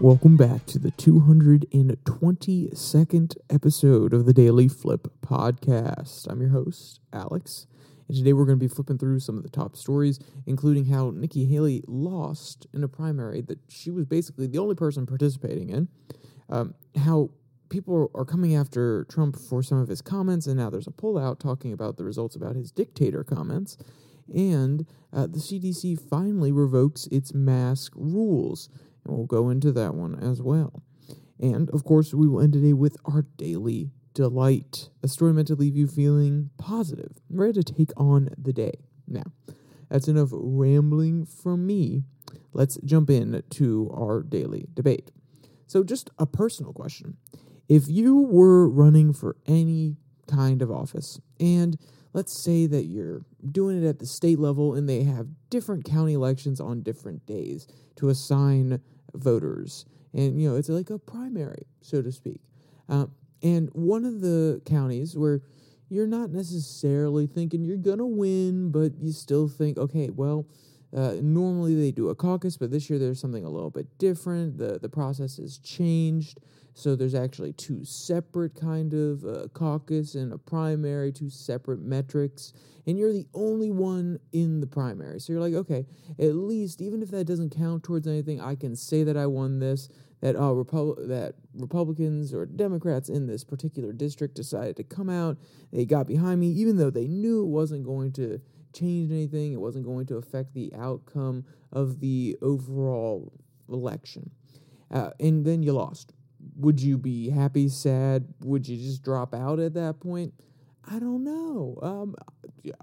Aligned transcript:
Welcome 0.00 0.36
back 0.38 0.64
to 0.64 0.78
the 0.78 0.92
222nd 0.92 3.36
episode 3.50 4.14
of 4.14 4.24
the 4.24 4.32
Daily 4.32 4.66
Flip 4.66 5.12
podcast. 5.20 6.26
I'm 6.26 6.40
your 6.40 6.48
host, 6.48 7.00
Alex, 7.12 7.66
and 8.08 8.16
today 8.16 8.32
we're 8.32 8.46
going 8.46 8.58
to 8.58 8.64
be 8.64 8.74
flipping 8.74 8.96
through 8.96 9.20
some 9.20 9.36
of 9.36 9.42
the 9.42 9.50
top 9.50 9.76
stories, 9.76 10.18
including 10.46 10.86
how 10.86 11.10
Nikki 11.10 11.44
Haley 11.44 11.84
lost 11.86 12.66
in 12.72 12.82
a 12.82 12.88
primary 12.88 13.42
that 13.42 13.58
she 13.68 13.90
was 13.90 14.06
basically 14.06 14.46
the 14.46 14.56
only 14.56 14.74
person 14.74 15.04
participating 15.04 15.68
in, 15.68 15.88
um, 16.48 16.72
how 17.04 17.28
people 17.68 18.10
are 18.14 18.24
coming 18.24 18.56
after 18.56 19.04
Trump 19.04 19.38
for 19.38 19.62
some 19.62 19.76
of 19.76 19.88
his 19.88 20.00
comments, 20.00 20.46
and 20.46 20.56
now 20.56 20.70
there's 20.70 20.86
a 20.86 20.92
pullout 20.92 21.38
talking 21.38 21.74
about 21.74 21.98
the 21.98 22.04
results 22.04 22.34
about 22.34 22.56
his 22.56 22.72
dictator 22.72 23.22
comments, 23.22 23.76
and 24.34 24.86
uh, 25.12 25.26
the 25.26 25.40
CDC 25.40 26.00
finally 26.00 26.52
revokes 26.52 27.06
its 27.08 27.34
mask 27.34 27.92
rules 27.96 28.70
we'll 29.10 29.26
go 29.26 29.48
into 29.48 29.72
that 29.72 29.94
one 29.94 30.18
as 30.18 30.40
well. 30.42 30.82
And 31.38 31.70
of 31.70 31.84
course, 31.84 32.12
we 32.12 32.28
will 32.28 32.40
end 32.40 32.52
today 32.52 32.72
with 32.72 32.96
our 33.04 33.22
daily 33.36 33.90
delight, 34.14 34.90
a 35.02 35.08
story 35.08 35.32
meant 35.32 35.48
to 35.48 35.54
leave 35.54 35.76
you 35.76 35.86
feeling 35.86 36.50
positive, 36.58 37.20
ready 37.30 37.62
to 37.62 37.62
take 37.62 37.92
on 37.96 38.28
the 38.36 38.52
day. 38.52 38.72
Now, 39.06 39.24
that's 39.88 40.08
enough 40.08 40.28
rambling 40.32 41.24
from 41.26 41.66
me. 41.66 42.02
Let's 42.52 42.78
jump 42.84 43.10
in 43.10 43.42
to 43.50 43.90
our 43.94 44.22
daily 44.22 44.66
debate. 44.74 45.10
So, 45.66 45.82
just 45.82 46.10
a 46.18 46.26
personal 46.26 46.72
question. 46.72 47.16
If 47.68 47.88
you 47.88 48.18
were 48.18 48.68
running 48.68 49.12
for 49.12 49.36
any 49.46 49.96
kind 50.26 50.60
of 50.62 50.70
office, 50.70 51.20
and 51.38 51.78
let's 52.12 52.42
say 52.42 52.66
that 52.66 52.86
you're 52.86 53.22
doing 53.50 53.82
it 53.82 53.86
at 53.86 53.98
the 53.98 54.06
state 54.06 54.38
level 54.38 54.74
and 54.74 54.88
they 54.88 55.04
have 55.04 55.28
different 55.48 55.84
county 55.84 56.14
elections 56.14 56.60
on 56.60 56.82
different 56.82 57.24
days 57.26 57.66
to 57.96 58.08
assign 58.08 58.80
voters. 59.14 59.84
And, 60.12 60.40
you 60.40 60.48
know, 60.48 60.56
it's 60.56 60.68
like 60.68 60.90
a 60.90 60.98
primary, 60.98 61.66
so 61.80 62.02
to 62.02 62.10
speak. 62.10 62.40
Uh, 62.88 63.06
and 63.42 63.70
one 63.72 64.04
of 64.04 64.20
the 64.20 64.60
counties 64.66 65.16
where 65.16 65.42
you're 65.88 66.06
not 66.06 66.30
necessarily 66.30 67.26
thinking 67.26 67.64
you're 67.64 67.76
going 67.76 67.98
to 67.98 68.06
win, 68.06 68.70
but 68.70 68.92
you 69.00 69.12
still 69.12 69.48
think, 69.48 69.78
okay, 69.78 70.10
well, 70.10 70.46
uh, 70.96 71.14
normally 71.20 71.74
they 71.74 71.90
do 71.90 72.08
a 72.08 72.14
caucus, 72.14 72.56
but 72.56 72.70
this 72.70 72.90
year 72.90 72.98
there's 72.98 73.20
something 73.20 73.44
a 73.44 73.50
little 73.50 73.70
bit 73.70 73.86
different. 73.98 74.58
The, 74.58 74.78
the 74.78 74.88
process 74.88 75.36
has 75.36 75.58
changed. 75.58 76.38
So 76.74 76.96
there's 76.96 77.14
actually 77.14 77.52
two 77.52 77.84
separate 77.84 78.54
kind 78.54 78.94
of 78.94 79.24
uh, 79.24 79.48
caucus 79.48 80.14
and 80.14 80.32
a 80.32 80.38
primary, 80.38 81.12
two 81.12 81.30
separate 81.30 81.80
metrics, 81.80 82.52
and 82.86 82.98
you're 82.98 83.12
the 83.12 83.26
only 83.34 83.70
one 83.70 84.18
in 84.32 84.60
the 84.60 84.66
primary. 84.66 85.20
So 85.20 85.32
you're 85.32 85.42
like, 85.42 85.54
okay, 85.54 85.86
at 86.18 86.34
least 86.34 86.80
even 86.80 87.02
if 87.02 87.10
that 87.10 87.24
doesn't 87.24 87.54
count 87.56 87.82
towards 87.82 88.06
anything, 88.06 88.40
I 88.40 88.54
can 88.54 88.76
say 88.76 89.02
that 89.04 89.16
I 89.16 89.26
won 89.26 89.58
this. 89.58 89.88
That 90.20 90.36
uh, 90.36 90.52
Repub- 90.52 91.08
that 91.08 91.34
Republicans 91.54 92.34
or 92.34 92.44
Democrats 92.44 93.08
in 93.08 93.26
this 93.26 93.42
particular 93.42 93.90
district 93.92 94.34
decided 94.34 94.76
to 94.76 94.84
come 94.84 95.08
out. 95.08 95.38
They 95.72 95.86
got 95.86 96.06
behind 96.06 96.40
me, 96.40 96.48
even 96.48 96.76
though 96.76 96.90
they 96.90 97.06
knew 97.06 97.42
it 97.42 97.48
wasn't 97.48 97.86
going 97.86 98.12
to 98.12 98.38
change 98.74 99.10
anything. 99.10 99.54
It 99.54 99.60
wasn't 99.60 99.86
going 99.86 100.04
to 100.06 100.16
affect 100.16 100.52
the 100.52 100.72
outcome 100.76 101.46
of 101.72 102.00
the 102.00 102.36
overall 102.42 103.32
election. 103.68 104.30
Uh, 104.90 105.10
and 105.18 105.44
then 105.44 105.62
you 105.62 105.72
lost 105.72 106.12
would 106.56 106.80
you 106.80 106.98
be 106.98 107.30
happy, 107.30 107.68
sad? 107.68 108.26
Would 108.44 108.68
you 108.68 108.76
just 108.76 109.02
drop 109.02 109.34
out 109.34 109.58
at 109.58 109.74
that 109.74 110.00
point? 110.00 110.34
I 110.90 110.98
don't 110.98 111.24
know. 111.24 111.78
Um, 111.82 112.16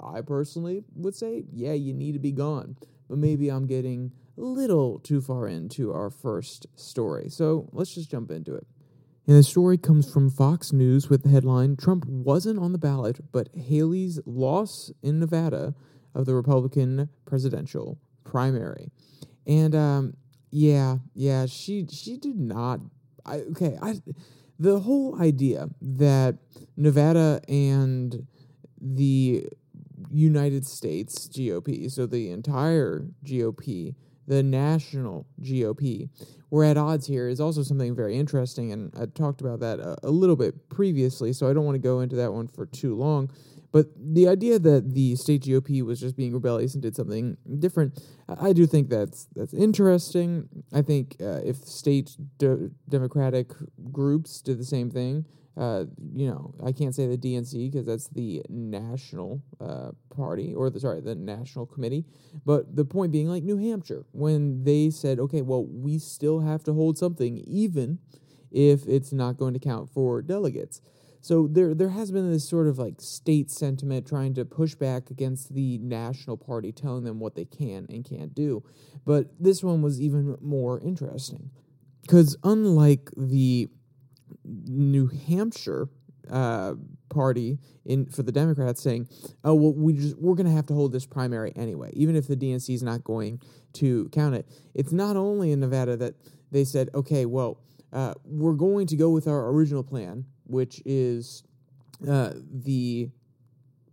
I 0.01 0.21
personally 0.21 0.83
would 0.95 1.15
say, 1.15 1.43
yeah, 1.51 1.73
you 1.73 1.93
need 1.93 2.13
to 2.13 2.19
be 2.19 2.31
gone. 2.31 2.77
But 3.09 3.17
maybe 3.17 3.49
I'm 3.49 3.67
getting 3.67 4.11
a 4.37 4.41
little 4.41 4.99
too 4.99 5.21
far 5.21 5.47
into 5.47 5.93
our 5.93 6.09
first 6.09 6.67
story. 6.75 7.29
So 7.29 7.69
let's 7.71 7.95
just 7.95 8.11
jump 8.11 8.31
into 8.31 8.53
it. 8.53 8.67
And 9.27 9.35
the 9.35 9.43
story 9.43 9.77
comes 9.77 10.11
from 10.11 10.29
Fox 10.29 10.71
News 10.71 11.09
with 11.09 11.23
the 11.23 11.29
headline 11.29 11.75
Trump 11.75 12.05
wasn't 12.05 12.59
on 12.59 12.71
the 12.71 12.77
ballot, 12.77 13.19
but 13.31 13.49
Haley's 13.53 14.19
loss 14.25 14.91
in 15.01 15.19
Nevada 15.19 15.75
of 16.15 16.25
the 16.25 16.33
Republican 16.33 17.09
presidential 17.25 17.99
primary. 18.23 18.89
And 19.45 19.75
um, 19.75 20.13
yeah, 20.49 20.97
yeah, 21.13 21.45
she 21.45 21.85
she 21.91 22.17
did 22.17 22.39
not 22.39 22.79
I, 23.27 23.37
okay, 23.51 23.77
I 23.81 24.01
the 24.59 24.79
whole 24.79 25.21
idea 25.21 25.69
that 25.81 26.37
Nevada 26.75 27.41
and 27.47 28.25
the 28.81 29.47
United 30.11 30.65
States 30.65 31.27
GOP, 31.27 31.91
so 31.91 32.05
the 32.05 32.31
entire 32.31 33.05
GOP, 33.23 33.95
the 34.27 34.43
national 34.43 35.27
GOP, 35.41 36.09
we're 36.49 36.63
at 36.63 36.77
odds 36.77 37.07
here 37.07 37.27
is 37.27 37.39
also 37.39 37.61
something 37.63 37.95
very 37.95 38.17
interesting, 38.17 38.71
and 38.71 38.93
I 38.99 39.05
talked 39.05 39.41
about 39.41 39.59
that 39.59 39.79
a, 39.79 39.97
a 40.03 40.09
little 40.09 40.35
bit 40.35 40.69
previously, 40.69 41.33
so 41.33 41.49
I 41.49 41.53
don't 41.53 41.65
want 41.65 41.75
to 41.75 41.79
go 41.79 41.99
into 41.99 42.15
that 42.15 42.33
one 42.33 42.47
for 42.47 42.65
too 42.65 42.95
long. 42.95 43.29
But 43.77 43.89
the 43.95 44.27
idea 44.27 44.57
that 44.57 44.95
the 44.95 45.15
state 45.17 45.43
GOP 45.43 45.83
was 45.83 45.99
just 45.99 46.17
being 46.17 46.33
rebellious 46.33 46.73
and 46.73 46.81
did 46.81 46.95
something 46.95 47.37
different, 47.59 48.01
I 48.27 48.51
do 48.51 48.65
think 48.65 48.89
that's 48.89 49.27
that's 49.35 49.53
interesting. 49.53 50.49
I 50.73 50.81
think 50.81 51.15
uh, 51.21 51.41
if 51.45 51.57
state 51.57 52.17
de- 52.39 52.71
democratic 52.89 53.51
groups 53.91 54.41
did 54.41 54.57
the 54.57 54.65
same 54.65 54.89
thing, 54.89 55.25
uh, 55.55 55.83
you 56.15 56.27
know, 56.27 56.55
I 56.65 56.71
can't 56.71 56.95
say 56.95 57.05
the 57.05 57.19
DNC 57.19 57.71
because 57.71 57.85
that's 57.85 58.07
the 58.07 58.41
national 58.49 59.43
uh, 59.61 59.91
party 60.09 60.55
or 60.55 60.71
the 60.71 60.79
sorry 60.79 60.99
the 61.01 61.13
national 61.13 61.67
committee. 61.67 62.03
But 62.47 62.75
the 62.75 62.83
point 62.83 63.11
being, 63.11 63.27
like 63.27 63.43
New 63.43 63.57
Hampshire, 63.57 64.07
when 64.11 64.63
they 64.63 64.89
said, 64.89 65.19
okay, 65.19 65.43
well, 65.43 65.63
we 65.63 65.99
still 65.99 66.39
have 66.39 66.63
to 66.63 66.73
hold 66.73 66.97
something, 66.97 67.37
even 67.45 67.99
if 68.49 68.87
it's 68.87 69.13
not 69.13 69.37
going 69.37 69.53
to 69.53 69.59
count 69.59 69.91
for 69.91 70.23
delegates. 70.23 70.81
So 71.21 71.47
there 71.47 71.73
there 71.73 71.89
has 71.89 72.11
been 72.11 72.31
this 72.31 72.47
sort 72.47 72.67
of 72.67 72.77
like 72.77 73.01
state 73.01 73.51
sentiment 73.51 74.07
trying 74.07 74.33
to 74.35 74.45
push 74.45 74.75
back 74.75 75.09
against 75.09 75.53
the 75.53 75.77
national 75.79 76.37
party 76.37 76.71
telling 76.71 77.03
them 77.03 77.19
what 77.19 77.35
they 77.35 77.45
can 77.45 77.85
and 77.89 78.05
can't 78.05 78.33
do. 78.33 78.63
But 79.05 79.27
this 79.39 79.63
one 79.63 79.81
was 79.81 79.99
even 80.01 80.37
more 80.41 80.79
interesting 80.79 81.51
cuz 82.07 82.37
unlike 82.43 83.09
the 83.17 83.69
New 84.45 85.07
Hampshire 85.07 85.89
uh, 86.29 86.75
party 87.09 87.59
in 87.85 88.05
for 88.05 88.23
the 88.23 88.31
Democrats 88.31 88.81
saying, 88.81 89.07
"Oh 89.43 89.55
well, 89.55 89.73
we 89.73 89.93
just 89.93 90.17
we're 90.17 90.35
going 90.35 90.45
to 90.47 90.51
have 90.51 90.65
to 90.67 90.73
hold 90.73 90.91
this 90.91 91.05
primary 91.05 91.53
anyway, 91.55 91.91
even 91.93 92.15
if 92.15 92.27
the 92.27 92.35
DNC 92.35 92.73
is 92.73 92.83
not 92.83 93.03
going 93.03 93.41
to 93.73 94.09
count 94.09 94.35
it." 94.35 94.47
It's 94.73 94.91
not 94.91 95.15
only 95.15 95.51
in 95.51 95.59
Nevada 95.59 95.95
that 95.97 96.15
they 96.51 96.63
said, 96.63 96.89
"Okay, 96.93 97.25
well, 97.25 97.59
uh, 97.93 98.13
we're 98.25 98.53
going 98.53 98.87
to 98.87 98.95
go 98.95 99.09
with 99.09 99.27
our 99.27 99.49
original 99.49 99.83
plan, 99.83 100.25
which 100.47 100.81
is 100.85 101.43
uh, 102.07 102.33
the 102.51 103.09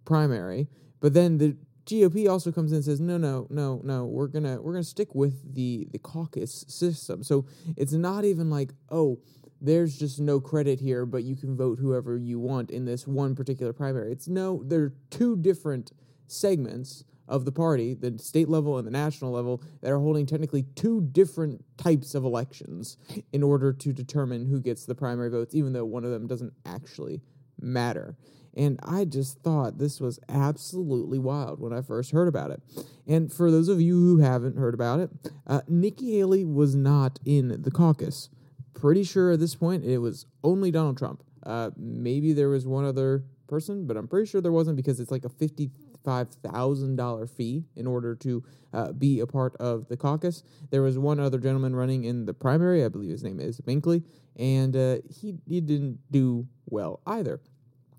primary. 0.04 0.68
But 1.00 1.14
then 1.14 1.38
the 1.38 1.56
GOP 1.86 2.28
also 2.28 2.50
comes 2.50 2.72
in 2.72 2.76
and 2.76 2.84
says, 2.84 3.00
no, 3.00 3.18
no, 3.18 3.46
no, 3.50 3.80
no, 3.84 4.06
we're 4.06 4.26
gonna 4.26 4.60
we're 4.60 4.72
gonna 4.72 4.84
stick 4.84 5.14
with 5.14 5.54
the 5.54 5.86
the 5.92 5.98
caucus 5.98 6.64
system. 6.68 7.22
So 7.22 7.46
it's 7.76 7.92
not 7.92 8.24
even 8.24 8.50
like, 8.50 8.72
oh, 8.90 9.20
there's 9.60 9.98
just 9.98 10.20
no 10.20 10.40
credit 10.40 10.80
here, 10.80 11.06
but 11.06 11.24
you 11.24 11.36
can 11.36 11.56
vote 11.56 11.78
whoever 11.78 12.16
you 12.18 12.38
want 12.38 12.70
in 12.70 12.84
this 12.84 13.06
one 13.06 13.34
particular 13.34 13.72
primary. 13.72 14.12
It's 14.12 14.28
no, 14.28 14.62
there 14.64 14.80
are 14.82 14.94
two 15.10 15.36
different 15.36 15.92
segments 16.26 17.04
of 17.28 17.44
the 17.44 17.52
party, 17.52 17.94
the 17.94 18.18
state 18.18 18.48
level 18.48 18.78
and 18.78 18.86
the 18.86 18.90
national 18.90 19.32
level, 19.32 19.62
that 19.80 19.90
are 19.90 19.98
holding 19.98 20.26
technically 20.26 20.64
two 20.74 21.00
different 21.00 21.64
types 21.76 22.14
of 22.14 22.24
elections 22.24 22.96
in 23.32 23.42
order 23.42 23.72
to 23.72 23.92
determine 23.92 24.46
who 24.46 24.60
gets 24.60 24.84
the 24.84 24.94
primary 24.94 25.30
votes, 25.30 25.54
even 25.54 25.72
though 25.72 25.84
one 25.84 26.04
of 26.04 26.10
them 26.10 26.26
doesn't 26.26 26.52
actually 26.66 27.22
matter. 27.60 28.16
And 28.56 28.78
I 28.82 29.04
just 29.04 29.40
thought 29.40 29.78
this 29.78 30.00
was 30.00 30.20
absolutely 30.28 31.18
wild 31.18 31.60
when 31.60 31.72
I 31.72 31.80
first 31.80 32.12
heard 32.12 32.28
about 32.28 32.50
it. 32.50 32.62
And 33.06 33.32
for 33.32 33.50
those 33.50 33.68
of 33.68 33.80
you 33.80 33.94
who 33.94 34.18
haven't 34.18 34.56
heard 34.56 34.74
about 34.74 35.00
it, 35.00 35.10
uh, 35.46 35.62
Nikki 35.66 36.16
Haley 36.16 36.44
was 36.44 36.74
not 36.74 37.18
in 37.24 37.62
the 37.62 37.70
caucus. 37.70 38.28
Pretty 38.74 39.02
sure 39.02 39.32
at 39.32 39.40
this 39.40 39.54
point 39.54 39.84
it 39.84 39.98
was 39.98 40.26
only 40.42 40.70
Donald 40.70 40.98
Trump. 40.98 41.22
Uh, 41.42 41.70
maybe 41.76 42.32
there 42.32 42.48
was 42.48 42.66
one 42.66 42.84
other 42.84 43.24
person, 43.46 43.86
but 43.86 43.96
I'm 43.96 44.08
pretty 44.08 44.26
sure 44.26 44.40
there 44.40 44.52
wasn't 44.52 44.76
because 44.76 45.00
it's 45.00 45.10
like 45.10 45.24
a 45.24 45.28
50 45.28 45.70
$5,000 46.04 47.30
fee 47.30 47.64
in 47.76 47.86
order 47.86 48.14
to 48.16 48.44
uh, 48.72 48.92
be 48.92 49.20
a 49.20 49.26
part 49.26 49.56
of 49.56 49.88
the 49.88 49.96
caucus. 49.96 50.42
There 50.70 50.82
was 50.82 50.98
one 50.98 51.20
other 51.20 51.38
gentleman 51.38 51.74
running 51.74 52.04
in 52.04 52.26
the 52.26 52.34
primary, 52.34 52.84
I 52.84 52.88
believe 52.88 53.10
his 53.10 53.22
name 53.22 53.40
is 53.40 53.60
Binkley, 53.60 54.02
and 54.36 54.76
uh, 54.76 54.96
he, 55.08 55.36
he 55.46 55.60
didn't 55.60 55.98
do 56.10 56.46
well 56.66 57.00
either. 57.06 57.40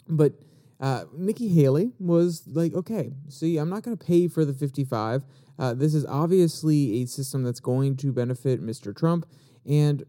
But 0.07 0.33
uh, 0.79 1.05
Nikki 1.13 1.47
Haley 1.47 1.91
was 1.99 2.43
like, 2.47 2.73
okay, 2.73 3.13
see, 3.29 3.57
I'm 3.57 3.69
not 3.69 3.83
going 3.83 3.97
to 3.97 4.05
pay 4.05 4.27
for 4.27 4.43
the 4.43 4.53
55. 4.53 5.23
Uh, 5.57 5.73
this 5.73 5.93
is 5.93 6.05
obviously 6.05 7.01
a 7.01 7.05
system 7.05 7.43
that's 7.43 7.61
going 7.61 7.95
to 7.97 8.11
benefit 8.11 8.61
Mr. 8.61 8.95
Trump, 8.95 9.25
and 9.65 10.03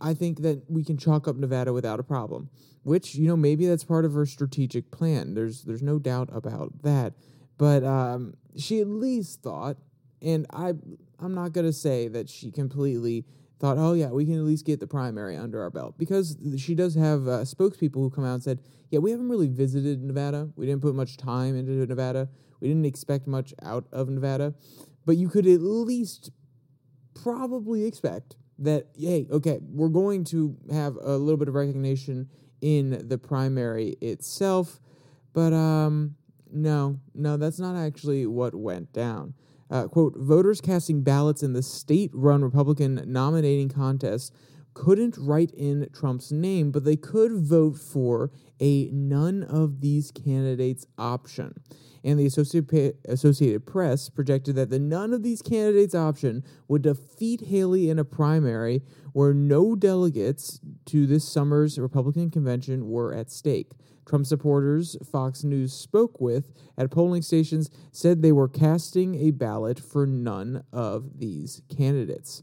I 0.00 0.14
think 0.14 0.42
that 0.42 0.68
we 0.68 0.84
can 0.84 0.96
chalk 0.96 1.28
up 1.28 1.36
Nevada 1.36 1.72
without 1.72 2.00
a 2.00 2.02
problem. 2.02 2.50
Which 2.84 3.16
you 3.16 3.28
know 3.28 3.36
maybe 3.36 3.66
that's 3.66 3.84
part 3.84 4.04
of 4.04 4.14
her 4.14 4.24
strategic 4.24 4.90
plan. 4.90 5.34
There's 5.34 5.62
there's 5.64 5.82
no 5.82 5.98
doubt 5.98 6.30
about 6.32 6.82
that. 6.82 7.12
But 7.58 7.84
um, 7.84 8.34
she 8.56 8.80
at 8.80 8.86
least 8.86 9.42
thought, 9.42 9.76
and 10.22 10.46
I 10.50 10.74
I'm 11.20 11.34
not 11.34 11.52
gonna 11.52 11.72
say 11.72 12.08
that 12.08 12.28
she 12.30 12.50
completely 12.50 13.26
thought, 13.58 13.76
oh 13.76 13.92
yeah, 13.92 14.08
we 14.08 14.24
can 14.24 14.36
at 14.36 14.44
least 14.44 14.64
get 14.64 14.80
the 14.80 14.86
primary 14.86 15.36
under 15.36 15.60
our 15.60 15.70
belt 15.70 15.98
because 15.98 16.36
she 16.56 16.74
does 16.74 16.94
have 16.94 17.26
uh, 17.26 17.40
spokespeople 17.40 17.96
who 17.96 18.10
come 18.10 18.24
out 18.24 18.34
and 18.34 18.42
said, 18.42 18.60
yeah, 18.90 19.00
we 19.00 19.10
haven't 19.10 19.28
really 19.28 19.48
visited 19.48 20.02
Nevada. 20.02 20.48
We 20.56 20.66
didn't 20.66 20.82
put 20.82 20.94
much 20.94 21.16
time 21.16 21.56
into 21.56 21.72
Nevada. 21.86 22.28
We 22.60 22.68
didn't 22.68 22.86
expect 22.86 23.26
much 23.26 23.52
out 23.62 23.86
of 23.92 24.08
Nevada, 24.08 24.54
but 25.04 25.16
you 25.16 25.28
could 25.28 25.46
at 25.46 25.60
least 25.60 26.30
probably 27.14 27.84
expect 27.84 28.36
that 28.60 28.86
hey, 28.96 29.26
okay, 29.30 29.58
we're 29.62 29.88
going 29.88 30.24
to 30.24 30.56
have 30.72 30.96
a 31.00 31.16
little 31.16 31.36
bit 31.36 31.48
of 31.48 31.54
recognition 31.54 32.28
in 32.60 33.06
the 33.08 33.18
primary 33.18 33.96
itself, 34.00 34.80
but 35.32 35.52
um, 35.52 36.16
no, 36.52 37.00
no, 37.14 37.36
that's 37.36 37.58
not 37.58 37.76
actually 37.76 38.26
what 38.26 38.54
went 38.54 38.92
down. 38.92 39.34
Uh, 39.70 39.86
quote, 39.86 40.14
voters 40.16 40.60
casting 40.60 41.02
ballots 41.02 41.42
in 41.42 41.52
the 41.52 41.62
state 41.62 42.10
run 42.14 42.42
Republican 42.42 43.02
nominating 43.06 43.68
contest 43.68 44.32
couldn't 44.74 45.16
write 45.18 45.50
in 45.52 45.88
Trump's 45.92 46.30
name, 46.30 46.70
but 46.70 46.84
they 46.84 46.96
could 46.96 47.32
vote 47.32 47.76
for 47.76 48.30
a 48.60 48.88
none 48.92 49.42
of 49.42 49.80
these 49.80 50.10
candidates 50.10 50.86
option. 50.96 51.52
And 52.08 52.18
the 52.18 52.24
Associated 52.24 53.66
Press 53.66 54.08
projected 54.08 54.56
that 54.56 54.70
the 54.70 54.78
none 54.78 55.12
of 55.12 55.22
these 55.22 55.42
candidates 55.42 55.94
option 55.94 56.42
would 56.66 56.80
defeat 56.80 57.42
Haley 57.42 57.90
in 57.90 57.98
a 57.98 58.04
primary 58.04 58.80
where 59.12 59.34
no 59.34 59.76
delegates 59.76 60.58
to 60.86 61.06
this 61.06 61.30
summer's 61.30 61.78
Republican 61.78 62.30
convention 62.30 62.88
were 62.88 63.12
at 63.12 63.30
stake. 63.30 63.72
Trump 64.06 64.24
supporters 64.24 64.96
Fox 65.04 65.44
News 65.44 65.74
spoke 65.74 66.18
with 66.18 66.54
at 66.78 66.90
polling 66.90 67.20
stations 67.20 67.68
said 67.92 68.22
they 68.22 68.32
were 68.32 68.48
casting 68.48 69.14
a 69.16 69.30
ballot 69.30 69.78
for 69.78 70.06
none 70.06 70.64
of 70.72 71.18
these 71.18 71.60
candidates. 71.68 72.42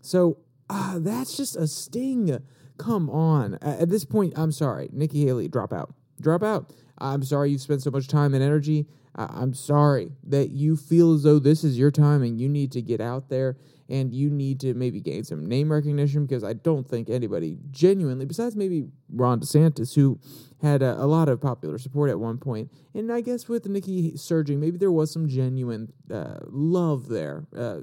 So 0.00 0.38
uh, 0.70 0.98
that's 1.00 1.36
just 1.36 1.54
a 1.54 1.66
sting. 1.66 2.38
Come 2.78 3.10
on. 3.10 3.58
At 3.60 3.90
this 3.90 4.06
point, 4.06 4.32
I'm 4.36 4.52
sorry. 4.52 4.88
Nikki 4.90 5.26
Haley, 5.26 5.48
drop 5.48 5.70
out. 5.70 5.92
Drop 6.18 6.42
out. 6.42 6.72
I'm 6.96 7.22
sorry 7.22 7.50
you've 7.50 7.60
spent 7.60 7.82
so 7.82 7.90
much 7.90 8.08
time 8.08 8.32
and 8.32 8.42
energy. 8.42 8.86
I'm 9.14 9.52
sorry 9.52 10.12
that 10.24 10.50
you 10.50 10.76
feel 10.76 11.14
as 11.14 11.22
though 11.22 11.38
this 11.38 11.64
is 11.64 11.78
your 11.78 11.90
time 11.90 12.22
and 12.22 12.40
you 12.40 12.48
need 12.48 12.72
to 12.72 12.82
get 12.82 13.00
out 13.00 13.28
there 13.28 13.56
and 13.88 14.14
you 14.14 14.30
need 14.30 14.58
to 14.60 14.72
maybe 14.72 15.00
gain 15.00 15.22
some 15.22 15.44
name 15.44 15.70
recognition 15.70 16.24
because 16.24 16.42
I 16.42 16.54
don't 16.54 16.88
think 16.88 17.10
anybody 17.10 17.58
genuinely, 17.70 18.24
besides 18.24 18.56
maybe 18.56 18.86
Ron 19.12 19.40
DeSantis, 19.40 19.94
who 19.94 20.18
had 20.62 20.80
a, 20.80 20.98
a 20.98 21.04
lot 21.04 21.28
of 21.28 21.42
popular 21.42 21.76
support 21.76 22.08
at 22.08 22.18
one 22.18 22.38
point, 22.38 22.70
and 22.94 23.12
I 23.12 23.20
guess 23.20 23.48
with 23.48 23.66
Nikki 23.66 24.16
surging, 24.16 24.60
maybe 24.60 24.78
there 24.78 24.92
was 24.92 25.10
some 25.12 25.28
genuine 25.28 25.92
uh, 26.10 26.38
love 26.46 27.08
there 27.08 27.44
uh, 27.54 27.80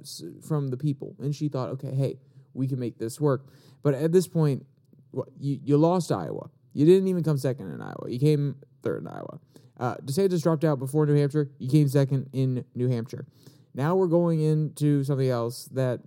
from 0.48 0.70
the 0.70 0.78
people, 0.78 1.16
and 1.20 1.36
she 1.36 1.48
thought, 1.48 1.70
okay, 1.70 1.94
hey, 1.94 2.18
we 2.54 2.68
can 2.68 2.80
make 2.80 2.98
this 2.98 3.22
work. 3.22 3.46
But 3.84 3.94
at 3.94 4.12
this 4.12 4.28
point, 4.28 4.66
you, 5.40 5.60
you 5.64 5.78
lost 5.78 6.12
Iowa. 6.12 6.50
You 6.74 6.86
didn't 6.86 7.08
even 7.08 7.24
come 7.24 7.38
second 7.38 7.72
in 7.72 7.82
Iowa. 7.82 8.10
You 8.10 8.20
came 8.20 8.56
third 8.82 9.02
in 9.02 9.08
Iowa. 9.08 9.40
Uh, 9.80 9.96
DeSantis 10.04 10.44
dropped 10.44 10.64
out 10.64 10.78
before 10.78 11.06
New 11.06 11.16
Hampshire. 11.16 11.50
He 11.58 11.68
came 11.68 11.88
second 11.88 12.30
in 12.34 12.66
New 12.76 12.90
Hampshire. 12.90 13.26
Now 13.74 13.96
we're 13.96 14.08
going 14.08 14.42
into 14.42 15.04
something 15.04 15.30
else 15.30 15.66
that 15.72 16.02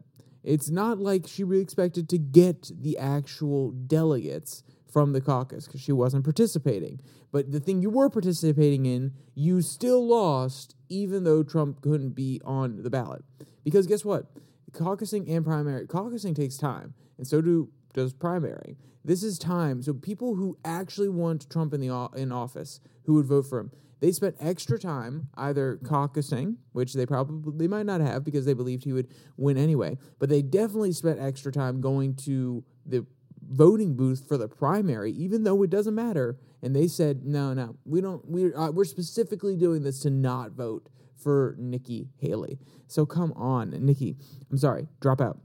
it's 0.44 0.70
not 0.70 0.98
like 0.98 1.26
she 1.26 1.44
really 1.44 1.62
expected 1.62 2.08
to 2.10 2.18
get 2.18 2.70
the 2.74 2.98
actual 2.98 3.70
delegates 3.70 4.62
from 4.92 5.12
the 5.12 5.20
caucus 5.20 5.66
because 5.66 5.80
she 5.80 5.92
wasn't 5.92 6.24
participating. 6.24 7.00
But 7.30 7.50
the 7.50 7.60
thing 7.60 7.80
you 7.80 7.88
were 7.88 8.10
participating 8.10 8.84
in, 8.84 9.14
you 9.34 9.62
still 9.62 10.06
lost, 10.06 10.74
even 10.90 11.24
though 11.24 11.42
Trump 11.42 11.80
couldn't 11.80 12.10
be 12.10 12.40
on 12.44 12.82
the 12.82 12.90
ballot. 12.90 13.24
Because 13.64 13.86
guess 13.86 14.04
what? 14.04 14.26
Caucusing 14.72 15.30
and 15.34 15.44
primary, 15.44 15.86
caucusing 15.86 16.34
takes 16.34 16.56
time, 16.56 16.94
and 17.16 17.26
so 17.26 17.40
do 17.40 17.70
does 17.94 18.12
primary. 18.12 18.76
This 19.04 19.22
is 19.22 19.38
time. 19.38 19.82
So 19.82 19.92
people 19.92 20.36
who 20.36 20.56
actually 20.64 21.08
want 21.08 21.50
Trump 21.50 21.74
in 21.74 21.80
the 21.80 22.08
in 22.16 22.32
office, 22.32 22.80
who 23.04 23.14
would 23.14 23.26
vote 23.26 23.46
for 23.46 23.58
him, 23.58 23.70
they 24.00 24.12
spent 24.12 24.36
extra 24.40 24.78
time 24.78 25.28
either 25.36 25.78
caucusing, 25.84 26.56
which 26.72 26.94
they 26.94 27.06
probably 27.06 27.52
they 27.56 27.68
might 27.68 27.86
not 27.86 28.00
have 28.00 28.24
because 28.24 28.44
they 28.44 28.52
believed 28.52 28.84
he 28.84 28.92
would 28.92 29.08
win 29.36 29.56
anyway, 29.56 29.96
but 30.18 30.28
they 30.28 30.42
definitely 30.42 30.92
spent 30.92 31.20
extra 31.20 31.52
time 31.52 31.80
going 31.80 32.16
to 32.16 32.64
the 32.84 33.06
voting 33.48 33.94
booth 33.94 34.26
for 34.26 34.36
the 34.36 34.48
primary, 34.48 35.12
even 35.12 35.44
though 35.44 35.62
it 35.62 35.70
doesn't 35.70 35.94
matter. 35.94 36.38
And 36.62 36.74
they 36.74 36.88
said, 36.88 37.24
no, 37.24 37.52
no, 37.54 37.76
we 37.84 38.00
don't. 38.00 38.24
We're 38.24 38.56
uh, 38.56 38.70
we're 38.70 38.84
specifically 38.84 39.56
doing 39.56 39.82
this 39.82 40.00
to 40.00 40.10
not 40.10 40.52
vote 40.52 40.88
for 41.16 41.54
Nikki 41.58 42.08
Haley. 42.18 42.58
So 42.88 43.06
come 43.06 43.32
on, 43.34 43.70
Nikki. 43.70 44.16
I'm 44.50 44.58
sorry, 44.58 44.88
drop 45.00 45.20
out. 45.20 45.38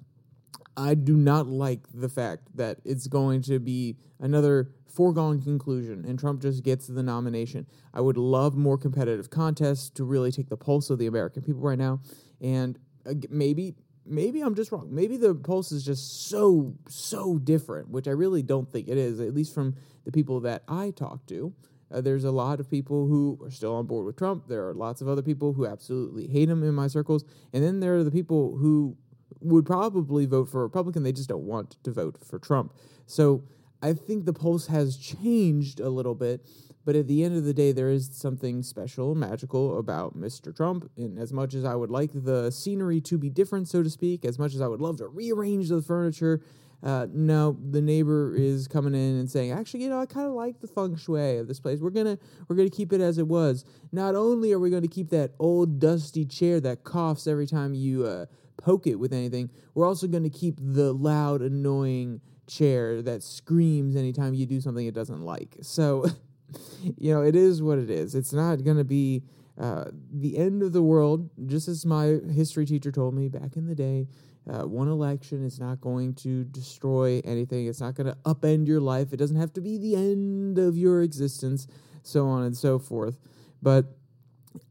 I 0.78 0.94
do 0.94 1.18
not 1.18 1.48
like 1.48 1.82
the 1.92 2.08
fact 2.08 2.56
that 2.56 2.78
it's 2.86 3.08
going 3.08 3.42
to 3.44 3.60
be 3.60 3.98
another 4.20 4.70
foregone 4.88 5.42
conclusion 5.42 6.06
and 6.08 6.20
Trump 6.20 6.42
just 6.42 6.64
gets 6.64 6.88
the 6.88 7.02
nomination. 7.04 7.66
I 7.94 8.02
would 8.02 8.18
love 8.18 8.56
more 8.56 8.78
competitive 8.78 9.30
contests 9.30 9.90
to 9.92 10.04
really 10.04 10.32
take 10.32 10.50
the 10.50 10.58
pulse 10.58 10.90
of 10.92 11.00
the 11.00 11.08
American 11.08 11.42
people 11.42 11.62
right 11.62 11.78
now. 11.78 12.00
And 12.42 12.78
uh, 13.08 13.14
maybe 13.30 13.76
maybe 14.06 14.42
I'm 14.42 14.56
just 14.56 14.72
wrong. 14.72 14.88
Maybe 14.92 15.18
the 15.18 15.34
pulse 15.36 15.72
is 15.72 15.84
just 15.84 16.30
so 16.30 16.76
so 16.88 17.40
different, 17.40 17.90
which 17.90 18.08
I 18.08 18.12
really 18.12 18.44
don't 18.44 18.72
think 18.72 18.88
it 18.88 18.98
is. 18.98 19.20
At 19.20 19.34
least 19.34 19.54
from 19.54 19.76
the 20.06 20.12
people 20.12 20.40
that 20.42 20.64
I 20.68 20.92
talk 20.92 21.26
to, 21.28 21.54
uh, 21.92 22.02
there's 22.02 22.24
a 22.24 22.32
lot 22.32 22.60
of 22.60 22.70
people 22.70 23.08
who 23.08 23.40
are 23.44 23.52
still 23.52 23.76
on 23.76 23.88
board 23.88 24.06
with 24.06 24.16
Trump. 24.16 24.48
There 24.48 24.68
are 24.68 24.74
lots 24.74 25.02
of 25.02 25.08
other 25.08 25.22
people 25.24 25.54
who 25.54 25.66
absolutely 25.66 26.28
hate 26.28 26.50
him 26.50 26.64
in 26.64 26.76
my 26.76 26.88
circles, 26.88 27.26
and 27.52 27.64
then 27.64 27.80
there 27.80 27.96
are 27.98 28.04
the 28.04 28.12
people 28.12 28.58
who 28.58 28.96
would 29.42 29.66
probably 29.66 30.26
vote 30.26 30.50
for 30.50 30.62
a 30.62 30.64
Republican. 30.64 31.04
They 31.04 31.12
just 31.12 31.30
don't 31.30 31.44
want 31.46 31.78
to 31.84 31.92
vote 31.92 32.18
for 32.24 32.40
Trump. 32.40 32.74
So 33.06 33.44
I 33.82 33.94
think 33.94 34.26
the 34.26 34.34
pulse 34.34 34.68
has 34.68 34.98
changed 34.98 35.80
a 35.80 35.90
little 35.90 36.16
bit, 36.16 36.46
but 36.86 36.96
at 36.96 37.08
the 37.08 37.24
end 37.24 37.38
of 37.38 37.44
the 37.44 37.54
day, 37.54 37.72
there 37.72 37.90
is 37.90 38.10
something 38.12 38.64
special, 38.64 39.14
magical 39.14 39.78
about 39.78 40.18
Mr. 40.18 40.56
Trump. 40.56 40.90
And 40.98 41.20
as 41.20 41.32
much 41.32 41.54
as 41.54 41.66
I 41.66 41.76
would 41.76 41.92
like 41.92 42.12
the 42.14 42.50
scenery 42.52 43.02
to 43.02 43.18
be 43.18 43.30
different, 43.30 43.68
so 43.68 43.84
to 43.84 43.90
speak, 43.90 44.26
as 44.26 44.40
much 44.40 44.56
as 44.56 44.62
I 44.62 44.68
would 44.68 44.82
love 44.82 44.98
to 44.98 45.08
rearrange 45.08 45.70
the 45.70 45.82
furniture, 45.82 46.42
uh, 46.84 47.08
no, 47.12 47.58
the 47.72 47.82
neighbor 47.82 48.36
is 48.36 48.68
coming 48.68 48.94
in 48.94 49.20
and 49.20 49.30
saying, 49.30 49.52
actually, 49.52 49.84
you 49.84 49.90
know, 49.90 50.00
I 50.00 50.06
kind 50.06 50.28
of 50.28 50.34
like 50.34 50.60
the 50.60 50.68
feng 50.68 50.96
shui 50.96 51.38
of 51.38 51.48
this 51.48 51.60
place. 51.60 51.80
We're 51.80 51.90
gonna 51.90 52.20
we're 52.48 52.56
gonna 52.56 52.70
keep 52.70 52.94
it 52.94 53.02
as 53.02 53.18
it 53.18 53.28
was. 53.28 53.66
Not 53.92 54.16
only 54.16 54.54
are 54.54 54.60
we 54.60 54.70
going 54.70 54.84
to 54.84 54.88
keep 54.88 55.10
that 55.10 55.32
old 55.40 55.80
dusty 55.80 56.24
chair 56.24 56.60
that 56.60 56.84
coughs 56.84 57.26
every 57.26 57.48
time 57.48 57.74
you 57.74 58.06
uh, 58.06 58.28
poke 58.58 58.88
it 58.88 58.96
with 58.96 59.14
anything. 59.14 59.50
We're 59.74 59.88
also 59.88 60.08
going 60.08 60.24
to 60.24 60.30
keep 60.30 60.56
the 60.60 60.94
loud, 60.94 61.42
annoying 61.42 62.22
chair 62.48 63.02
that 63.02 63.24
screams 63.24 63.96
anytime 63.96 64.34
you 64.34 64.46
do 64.46 64.62
something 64.62 64.86
it 64.86 64.94
doesn't 64.94 65.22
like. 65.22 65.58
So, 65.62 66.06
you 66.98 67.14
know, 67.14 67.22
it 67.22 67.36
is 67.36 67.62
what 67.62 67.78
it 67.78 67.90
is. 67.90 68.16
It's 68.16 68.34
not 68.34 68.64
going 68.64 68.78
to 68.78 68.84
be 68.84 69.24
uh, 69.60 69.86
the 70.12 70.38
end 70.38 70.62
of 70.62 70.74
the 70.74 70.84
world, 70.84 71.30
just 71.48 71.68
as 71.68 71.86
my 71.86 72.20
history 72.32 72.66
teacher 72.66 72.92
told 72.92 73.14
me 73.14 73.28
back 73.28 73.56
in 73.56 73.68
the 73.68 73.76
day. 73.76 74.08
Uh, 74.50 74.64
one 74.66 74.88
election 74.88 75.44
is 75.44 75.60
not 75.60 75.82
going 75.82 76.14
to 76.14 76.46
destroy 76.46 77.22
anything. 77.26 77.68
It's 77.68 77.82
not 77.82 77.96
going 77.96 78.08
to 78.08 78.18
upend 78.24 78.68
your 78.68 78.80
life. 78.80 79.12
It 79.12 79.18
doesn't 79.18 79.36
have 79.36 79.52
to 79.54 79.62
be 79.62 79.78
the 79.78 79.96
end 79.96 80.58
of 80.58 80.78
your 80.78 81.02
existence, 81.02 81.68
so 82.04 82.28
on 82.28 82.44
and 82.44 82.56
so 82.56 82.80
forth. 82.80 83.20
But 83.62 83.98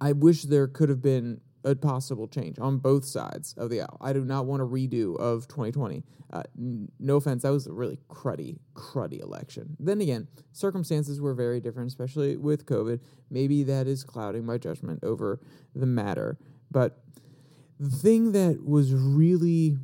I 0.00 0.12
wish 0.12 0.44
there 0.44 0.66
could 0.66 0.88
have 0.88 1.02
been 1.02 1.40
a 1.66 1.74
possible 1.74 2.28
change 2.28 2.58
on 2.60 2.78
both 2.78 3.04
sides 3.04 3.52
of 3.58 3.70
the 3.70 3.80
aisle. 3.80 3.98
I 4.00 4.12
do 4.12 4.24
not 4.24 4.46
want 4.46 4.62
a 4.62 4.64
redo 4.64 5.16
of 5.18 5.48
2020. 5.48 6.04
Uh, 6.32 6.42
n- 6.56 6.88
no 7.00 7.16
offense, 7.16 7.42
that 7.42 7.50
was 7.50 7.66
a 7.66 7.72
really 7.72 7.98
cruddy, 8.08 8.58
cruddy 8.74 9.20
election. 9.20 9.76
Then 9.80 10.00
again, 10.00 10.28
circumstances 10.52 11.20
were 11.20 11.34
very 11.34 11.60
different, 11.60 11.88
especially 11.88 12.36
with 12.36 12.66
COVID. 12.66 13.00
Maybe 13.30 13.64
that 13.64 13.88
is 13.88 14.04
clouding 14.04 14.46
my 14.46 14.58
judgment 14.58 15.00
over 15.02 15.40
the 15.74 15.86
matter. 15.86 16.38
But 16.70 17.02
the 17.80 17.90
thing 17.90 18.30
that 18.32 18.64
was 18.64 18.94
really 18.94 19.76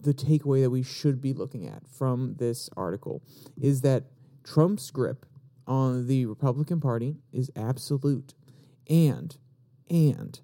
the 0.00 0.14
takeaway 0.14 0.62
that 0.62 0.70
we 0.70 0.84
should 0.84 1.20
be 1.20 1.32
looking 1.32 1.66
at 1.66 1.82
from 1.88 2.36
this 2.38 2.70
article 2.76 3.22
is 3.60 3.80
that 3.80 4.04
Trump's 4.44 4.92
grip 4.92 5.26
on 5.66 6.06
the 6.06 6.26
Republican 6.26 6.80
Party 6.80 7.16
is 7.32 7.50
absolute. 7.56 8.34
And, 8.88 9.36
and, 9.90 10.40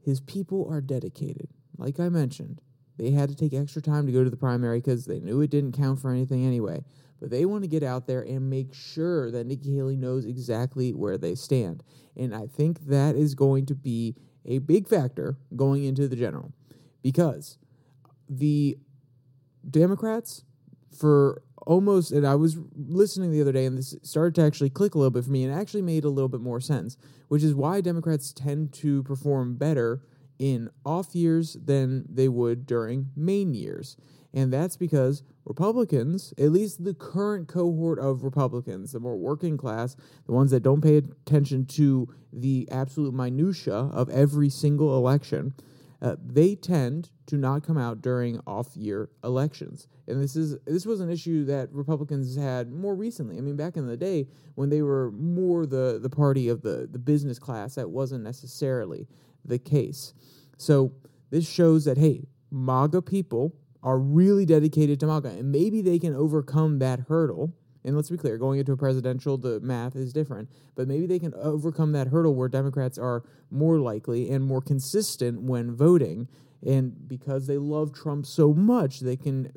his 0.00 0.20
people 0.20 0.68
are 0.70 0.80
dedicated. 0.80 1.48
Like 1.76 2.00
I 2.00 2.08
mentioned, 2.08 2.60
they 2.98 3.10
had 3.10 3.28
to 3.28 3.36
take 3.36 3.54
extra 3.54 3.80
time 3.80 4.06
to 4.06 4.12
go 4.12 4.24
to 4.24 4.30
the 4.30 4.36
primary 4.36 4.78
because 4.78 5.06
they 5.06 5.20
knew 5.20 5.40
it 5.40 5.50
didn't 5.50 5.72
count 5.72 6.00
for 6.00 6.10
anything 6.10 6.44
anyway. 6.44 6.82
But 7.20 7.30
they 7.30 7.44
want 7.44 7.62
to 7.62 7.68
get 7.68 7.82
out 7.82 8.06
there 8.06 8.22
and 8.22 8.48
make 8.48 8.74
sure 8.74 9.30
that 9.30 9.46
Nikki 9.46 9.74
Haley 9.74 9.96
knows 9.96 10.24
exactly 10.24 10.92
where 10.92 11.18
they 11.18 11.34
stand. 11.34 11.82
And 12.16 12.34
I 12.34 12.46
think 12.46 12.86
that 12.86 13.16
is 13.16 13.34
going 13.34 13.66
to 13.66 13.74
be 13.74 14.16
a 14.44 14.58
big 14.58 14.88
factor 14.88 15.36
going 15.56 15.84
into 15.84 16.08
the 16.08 16.16
general 16.16 16.52
because 17.02 17.58
the 18.28 18.78
Democrats, 19.68 20.44
for 20.96 21.42
almost, 21.68 22.12
and 22.12 22.26
I 22.26 22.34
was 22.34 22.56
listening 22.74 23.30
the 23.30 23.42
other 23.42 23.52
day, 23.52 23.66
and 23.66 23.76
this 23.76 23.94
started 24.02 24.34
to 24.36 24.42
actually 24.42 24.70
click 24.70 24.94
a 24.94 24.98
little 24.98 25.10
bit 25.10 25.24
for 25.24 25.30
me, 25.30 25.44
and 25.44 25.54
actually 25.54 25.82
made 25.82 26.02
a 26.02 26.08
little 26.08 26.30
bit 26.30 26.40
more 26.40 26.60
sense, 26.60 26.96
which 27.28 27.42
is 27.42 27.54
why 27.54 27.82
Democrats 27.82 28.32
tend 28.32 28.72
to 28.72 29.02
perform 29.02 29.56
better 29.56 30.02
in 30.38 30.70
off 30.86 31.14
years 31.14 31.58
than 31.62 32.06
they 32.08 32.26
would 32.26 32.64
during 32.64 33.10
main 33.14 33.52
years. 33.52 33.98
And 34.32 34.50
that's 34.50 34.78
because 34.78 35.22
Republicans, 35.44 36.32
at 36.38 36.52
least 36.52 36.84
the 36.84 36.94
current 36.94 37.48
cohort 37.48 37.98
of 37.98 38.24
Republicans, 38.24 38.92
the 38.92 39.00
more 39.00 39.16
working 39.16 39.58
class, 39.58 39.94
the 40.24 40.32
ones 40.32 40.50
that 40.52 40.62
don't 40.62 40.80
pay 40.80 40.96
attention 40.96 41.66
to 41.66 42.08
the 42.32 42.66
absolute 42.70 43.12
minutia 43.12 43.74
of 43.74 44.08
every 44.08 44.48
single 44.48 44.96
election, 44.96 45.52
uh, 46.00 46.16
they 46.24 46.54
tend 46.54 47.10
to 47.26 47.36
not 47.36 47.62
come 47.62 47.76
out 47.76 48.00
during 48.00 48.40
off-year 48.46 49.10
elections. 49.24 49.88
And 50.06 50.22
this 50.22 50.36
is 50.36 50.56
this 50.64 50.86
was 50.86 51.00
an 51.00 51.10
issue 51.10 51.44
that 51.46 51.72
Republicans 51.72 52.36
had 52.36 52.70
more 52.70 52.94
recently. 52.94 53.36
I 53.36 53.40
mean, 53.40 53.56
back 53.56 53.76
in 53.76 53.86
the 53.86 53.96
day 53.96 54.28
when 54.54 54.70
they 54.70 54.82
were 54.82 55.10
more 55.12 55.66
the 55.66 55.98
the 56.00 56.10
party 56.10 56.48
of 56.48 56.62
the 56.62 56.88
the 56.90 56.98
business 56.98 57.38
class, 57.38 57.74
that 57.74 57.90
wasn't 57.90 58.24
necessarily 58.24 59.08
the 59.44 59.58
case. 59.58 60.14
So 60.56 60.92
this 61.30 61.48
shows 61.48 61.84
that 61.84 61.98
hey, 61.98 62.26
MAGA 62.50 63.02
people 63.02 63.54
are 63.82 63.98
really 63.98 64.46
dedicated 64.46 65.00
to 65.00 65.06
MAGA, 65.06 65.28
and 65.28 65.52
maybe 65.52 65.82
they 65.82 65.98
can 65.98 66.14
overcome 66.14 66.78
that 66.78 67.00
hurdle. 67.08 67.52
And 67.88 67.96
let's 67.96 68.10
be 68.10 68.18
clear, 68.18 68.36
going 68.36 68.58
into 68.58 68.72
a 68.72 68.76
presidential, 68.76 69.38
the 69.38 69.60
math 69.60 69.96
is 69.96 70.12
different, 70.12 70.50
but 70.74 70.86
maybe 70.86 71.06
they 71.06 71.18
can 71.18 71.32
overcome 71.32 71.92
that 71.92 72.08
hurdle 72.08 72.34
where 72.34 72.46
Democrats 72.46 72.98
are 72.98 73.24
more 73.50 73.78
likely 73.78 74.30
and 74.30 74.44
more 74.44 74.60
consistent 74.60 75.40
when 75.40 75.74
voting. 75.74 76.28
And 76.66 77.08
because 77.08 77.46
they 77.46 77.56
love 77.56 77.94
Trump 77.94 78.26
so 78.26 78.52
much, 78.52 79.00
they 79.00 79.16
can, 79.16 79.54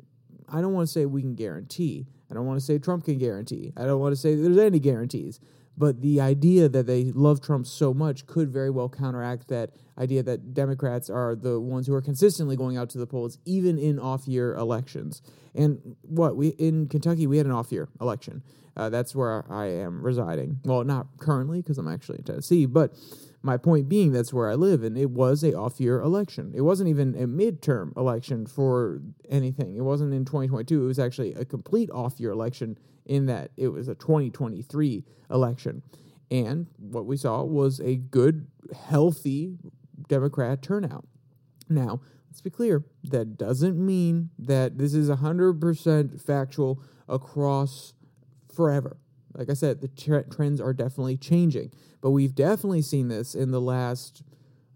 I 0.48 0.62
don't 0.62 0.72
want 0.72 0.88
to 0.88 0.92
say 0.92 1.04
we 1.04 1.20
can 1.20 1.34
guarantee. 1.34 2.06
I 2.30 2.34
don't 2.34 2.46
want 2.46 2.58
to 2.58 2.64
say 2.64 2.78
Trump 2.78 3.04
can 3.04 3.18
guarantee. 3.18 3.74
I 3.76 3.84
don't 3.84 4.00
want 4.00 4.14
to 4.14 4.20
say 4.20 4.34
there's 4.34 4.56
any 4.56 4.78
guarantees. 4.78 5.38
But 5.76 6.02
the 6.02 6.20
idea 6.20 6.68
that 6.68 6.86
they 6.86 7.04
love 7.04 7.40
Trump 7.40 7.66
so 7.66 7.94
much 7.94 8.26
could 8.26 8.50
very 8.50 8.70
well 8.70 8.88
counteract 8.88 9.48
that 9.48 9.70
idea 9.98 10.22
that 10.22 10.54
Democrats 10.54 11.08
are 11.08 11.34
the 11.34 11.58
ones 11.60 11.86
who 11.86 11.94
are 11.94 12.02
consistently 12.02 12.56
going 12.56 12.76
out 12.76 12.90
to 12.90 12.98
the 12.98 13.06
polls, 13.06 13.38
even 13.44 13.78
in 13.78 13.98
off-year 13.98 14.54
elections. 14.54 15.22
And 15.54 15.96
what 16.02 16.36
we 16.36 16.48
in 16.48 16.88
Kentucky, 16.88 17.26
we 17.26 17.38
had 17.38 17.46
an 17.46 17.52
off-year 17.52 17.88
election. 18.00 18.42
Uh, 18.76 18.88
that's 18.88 19.14
where 19.14 19.44
I 19.52 19.66
am 19.66 20.02
residing. 20.02 20.60
Well, 20.64 20.84
not 20.84 21.06
currently 21.18 21.60
because 21.60 21.78
I'm 21.78 21.88
actually 21.88 22.18
in 22.18 22.24
Tennessee, 22.24 22.66
but 22.66 22.94
my 23.42 23.56
point 23.56 23.88
being 23.88 24.12
that's 24.12 24.32
where 24.32 24.50
I 24.50 24.54
live, 24.54 24.82
and 24.82 24.96
it 24.96 25.10
was 25.10 25.42
a 25.42 25.54
off-year 25.54 26.00
election. 26.00 26.52
It 26.54 26.62
wasn't 26.62 26.88
even 26.88 27.14
a 27.14 27.26
midterm 27.26 27.96
election 27.96 28.46
for 28.46 29.02
anything. 29.28 29.76
It 29.76 29.82
wasn't 29.82 30.14
in 30.14 30.24
2022. 30.24 30.82
It 30.82 30.86
was 30.86 30.98
actually 30.98 31.34
a 31.34 31.44
complete 31.44 31.90
off-year 31.90 32.30
election 32.30 32.78
in 33.06 33.26
that 33.26 33.50
it 33.56 33.68
was 33.68 33.88
a 33.88 33.94
2023 33.94 35.04
election. 35.30 35.82
And 36.30 36.66
what 36.78 37.06
we 37.06 37.16
saw 37.16 37.42
was 37.42 37.80
a 37.80 37.96
good, 37.96 38.46
healthy 38.74 39.58
Democrat 40.08 40.62
turnout. 40.62 41.06
Now, 41.68 42.00
let's 42.28 42.40
be 42.40 42.50
clear 42.50 42.84
that 43.04 43.36
doesn't 43.36 43.78
mean 43.78 44.30
that 44.38 44.78
this 44.78 44.94
is 44.94 45.10
100% 45.10 46.20
factual 46.20 46.82
across 47.08 47.92
forever. 48.54 48.96
Like 49.34 49.50
I 49.50 49.54
said, 49.54 49.80
the 49.80 49.88
tre- 49.88 50.24
trends 50.30 50.60
are 50.60 50.72
definitely 50.72 51.16
changing, 51.16 51.72
but 52.00 52.10
we've 52.10 52.34
definitely 52.34 52.82
seen 52.82 53.08
this 53.08 53.34
in 53.34 53.50
the 53.50 53.60
last 53.60 54.22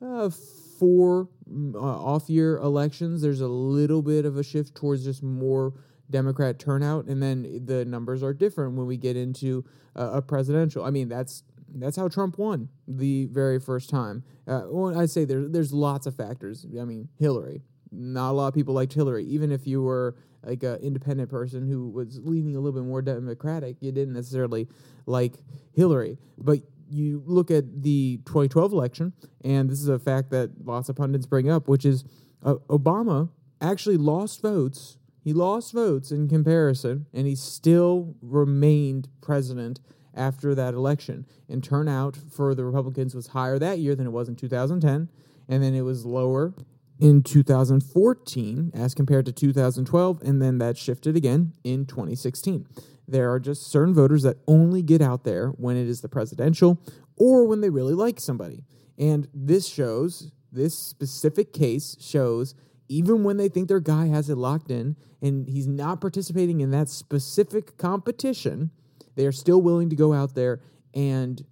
uh, 0.02 0.30
four 0.78 1.28
mm, 1.50 1.74
uh, 1.74 1.78
off 1.78 2.28
year 2.28 2.58
elections. 2.58 3.22
There's 3.22 3.40
a 3.40 3.48
little 3.48 4.02
bit 4.02 4.24
of 4.24 4.36
a 4.36 4.42
shift 4.42 4.74
towards 4.74 5.04
just 5.04 5.22
more 5.22 5.74
Democrat 6.10 6.58
turnout, 6.58 7.06
and 7.06 7.22
then 7.22 7.62
the 7.64 7.84
numbers 7.84 8.22
are 8.22 8.32
different 8.32 8.76
when 8.76 8.86
we 8.86 8.96
get 8.96 9.16
into 9.16 9.64
uh, 9.96 10.10
a 10.14 10.22
presidential. 10.22 10.84
I 10.84 10.90
mean, 10.90 11.08
that's 11.08 11.42
that's 11.74 11.96
how 11.96 12.08
Trump 12.08 12.38
won 12.38 12.68
the 12.86 13.26
very 13.26 13.58
first 13.58 13.90
time. 13.90 14.22
Uh, 14.46 14.62
well, 14.68 14.98
I 14.98 15.06
say 15.06 15.24
there's 15.24 15.50
there's 15.50 15.72
lots 15.72 16.06
of 16.06 16.14
factors. 16.14 16.66
I 16.80 16.84
mean, 16.84 17.08
Hillary. 17.18 17.62
Not 17.92 18.30
a 18.30 18.32
lot 18.32 18.48
of 18.48 18.54
people 18.54 18.74
liked 18.74 18.92
Hillary, 18.92 19.24
even 19.24 19.52
if 19.52 19.66
you 19.66 19.82
were 19.82 20.16
like 20.42 20.62
an 20.62 20.76
independent 20.76 21.30
person 21.30 21.66
who 21.68 21.88
was 21.88 22.20
leaning 22.22 22.56
a 22.56 22.60
little 22.60 22.78
bit 22.80 22.86
more 22.86 23.02
Democratic. 23.02 23.76
You 23.80 23.92
didn't 23.92 24.14
necessarily 24.14 24.68
like 25.06 25.34
Hillary, 25.72 26.18
but 26.36 26.60
you 26.88 27.22
look 27.26 27.50
at 27.50 27.82
the 27.82 28.18
2012 28.26 28.72
election, 28.72 29.12
and 29.44 29.68
this 29.68 29.80
is 29.80 29.88
a 29.88 29.98
fact 29.98 30.30
that 30.30 30.50
lots 30.64 30.88
of 30.88 30.96
pundits 30.96 31.26
bring 31.26 31.50
up, 31.50 31.68
which 31.68 31.84
is 31.84 32.04
uh, 32.44 32.54
Obama 32.68 33.30
actually 33.60 33.96
lost 33.96 34.42
votes 34.42 34.98
he 35.26 35.32
lost 35.32 35.72
votes 35.72 36.12
in 36.12 36.28
comparison, 36.28 37.06
and 37.12 37.26
he 37.26 37.34
still 37.34 38.14
remained 38.22 39.08
president 39.20 39.80
after 40.14 40.54
that 40.54 40.72
election. 40.72 41.26
And 41.48 41.64
turnout 41.64 42.16
for 42.30 42.54
the 42.54 42.64
Republicans 42.64 43.12
was 43.12 43.26
higher 43.26 43.58
that 43.58 43.80
year 43.80 43.96
than 43.96 44.06
it 44.06 44.12
was 44.12 44.28
in 44.28 44.36
2010, 44.36 45.08
and 45.48 45.62
then 45.64 45.74
it 45.74 45.80
was 45.80 46.06
lower 46.06 46.54
in 47.00 47.24
2014 47.24 48.70
as 48.72 48.94
compared 48.94 49.26
to 49.26 49.32
2012, 49.32 50.22
and 50.22 50.40
then 50.40 50.58
that 50.58 50.78
shifted 50.78 51.16
again 51.16 51.54
in 51.64 51.86
2016. 51.86 52.64
There 53.08 53.32
are 53.32 53.40
just 53.40 53.66
certain 53.66 53.94
voters 53.94 54.22
that 54.22 54.36
only 54.46 54.80
get 54.80 55.02
out 55.02 55.24
there 55.24 55.48
when 55.48 55.76
it 55.76 55.88
is 55.88 56.02
the 56.02 56.08
presidential 56.08 56.80
or 57.16 57.48
when 57.48 57.62
they 57.62 57.70
really 57.70 57.94
like 57.94 58.20
somebody. 58.20 58.62
And 58.96 59.26
this 59.34 59.66
shows, 59.66 60.30
this 60.52 60.78
specific 60.78 61.52
case 61.52 61.96
shows 61.98 62.54
even 62.88 63.24
when 63.24 63.36
they 63.36 63.48
think 63.48 63.68
their 63.68 63.80
guy 63.80 64.06
has 64.06 64.30
it 64.30 64.36
locked 64.36 64.70
in 64.70 64.96
and 65.22 65.48
he's 65.48 65.66
not 65.66 66.00
participating 66.00 66.60
in 66.60 66.70
that 66.70 66.88
specific 66.88 67.76
competition, 67.78 68.70
they 69.16 69.26
are 69.26 69.32
still 69.32 69.60
willing 69.60 69.90
to 69.90 69.96
go 69.96 70.12
out 70.12 70.34
there 70.34 70.60
and 70.94 71.44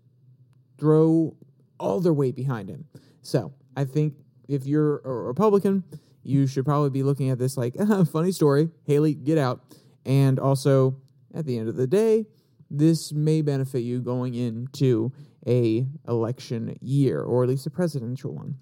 throw 0.78 1.36
all 1.78 2.00
their 2.00 2.12
weight 2.12 2.36
behind 2.36 2.68
him. 2.68 2.84
So 3.22 3.52
I 3.76 3.84
think 3.84 4.14
if 4.48 4.66
you're 4.66 4.98
a 4.98 5.12
Republican, 5.12 5.84
you 6.22 6.46
should 6.46 6.64
probably 6.64 6.90
be 6.90 7.02
looking 7.02 7.30
at 7.30 7.38
this 7.38 7.56
like, 7.56 7.74
funny 8.12 8.32
story, 8.32 8.70
Haley, 8.84 9.14
get 9.14 9.38
out. 9.38 9.60
And 10.04 10.38
also, 10.38 10.96
at 11.34 11.46
the 11.46 11.58
end 11.58 11.68
of 11.68 11.76
the 11.76 11.86
day, 11.86 12.26
this 12.70 13.12
may 13.12 13.42
benefit 13.42 13.80
you 13.80 14.00
going 14.00 14.34
into 14.34 15.12
a 15.46 15.86
election 16.08 16.76
year, 16.80 17.22
or 17.22 17.42
at 17.42 17.48
least 17.48 17.66
a 17.66 17.70
presidential 17.70 18.34
one. 18.34 18.56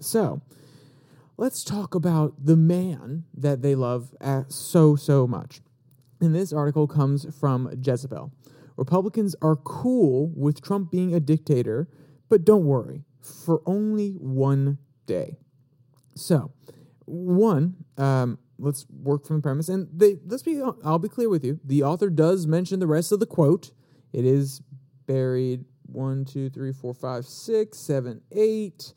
So, 0.00 0.40
let's 1.40 1.64
talk 1.64 1.94
about 1.94 2.34
the 2.44 2.54
man 2.54 3.24
that 3.32 3.62
they 3.62 3.74
love 3.74 4.14
so, 4.48 4.94
so 4.94 5.26
much. 5.26 5.62
And 6.20 6.34
this 6.34 6.52
article 6.52 6.86
comes 6.86 7.26
from 7.34 7.72
Jezebel. 7.82 8.30
Republicans 8.76 9.34
are 9.40 9.56
cool 9.56 10.30
with 10.36 10.60
Trump 10.60 10.90
being 10.90 11.14
a 11.14 11.18
dictator, 11.18 11.88
but 12.28 12.44
don't 12.44 12.66
worry, 12.66 13.04
for 13.22 13.62
only 13.64 14.10
one 14.10 14.76
day. 15.06 15.38
So, 16.14 16.52
one, 17.06 17.76
um, 17.96 18.38
let's 18.58 18.84
work 18.90 19.26
from 19.26 19.36
the 19.36 19.42
premise, 19.42 19.70
and 19.70 19.88
they, 19.94 20.18
let's 20.26 20.42
be. 20.42 20.62
I'll 20.84 20.98
be 20.98 21.08
clear 21.08 21.30
with 21.30 21.42
you. 21.42 21.58
The 21.64 21.82
author 21.82 22.10
does 22.10 22.46
mention 22.46 22.80
the 22.80 22.86
rest 22.86 23.12
of 23.12 23.20
the 23.20 23.26
quote. 23.26 23.72
It 24.12 24.26
is 24.26 24.60
buried 25.06 25.64
one, 25.86 26.26
two, 26.26 26.50
three, 26.50 26.72
four, 26.72 26.92
five, 26.92 27.24
six, 27.24 27.78
seven, 27.78 28.20
eight 28.30 28.92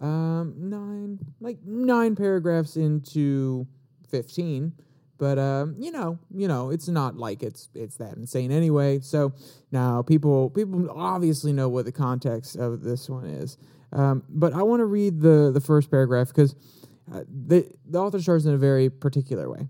um, 0.00 0.54
nine, 0.56 1.18
like 1.40 1.58
nine 1.64 2.16
paragraphs 2.16 2.76
into 2.76 3.66
15. 4.10 4.72
But 5.18 5.38
um, 5.38 5.76
you 5.78 5.92
know, 5.92 6.18
you 6.34 6.48
know, 6.48 6.70
it's 6.70 6.88
not 6.88 7.14
like 7.14 7.42
it's 7.42 7.68
it's 7.74 7.96
that 7.96 8.16
insane 8.16 8.50
anyway. 8.50 9.00
So 9.00 9.34
now 9.70 10.00
people 10.00 10.48
people 10.48 10.90
obviously 10.90 11.52
know 11.52 11.68
what 11.68 11.84
the 11.84 11.92
context 11.92 12.56
of 12.56 12.80
this 12.80 13.10
one 13.10 13.26
is. 13.26 13.58
Um, 13.92 14.22
but 14.30 14.54
I 14.54 14.62
want 14.62 14.80
to 14.80 14.86
read 14.86 15.20
the 15.20 15.50
the 15.52 15.60
first 15.60 15.90
paragraph 15.90 16.28
because 16.28 16.54
uh, 17.12 17.24
the 17.28 17.70
the 17.86 18.00
author 18.00 18.18
starts 18.18 18.46
in 18.46 18.54
a 18.54 18.58
very 18.58 18.88
particular 18.88 19.50
way. 19.50 19.68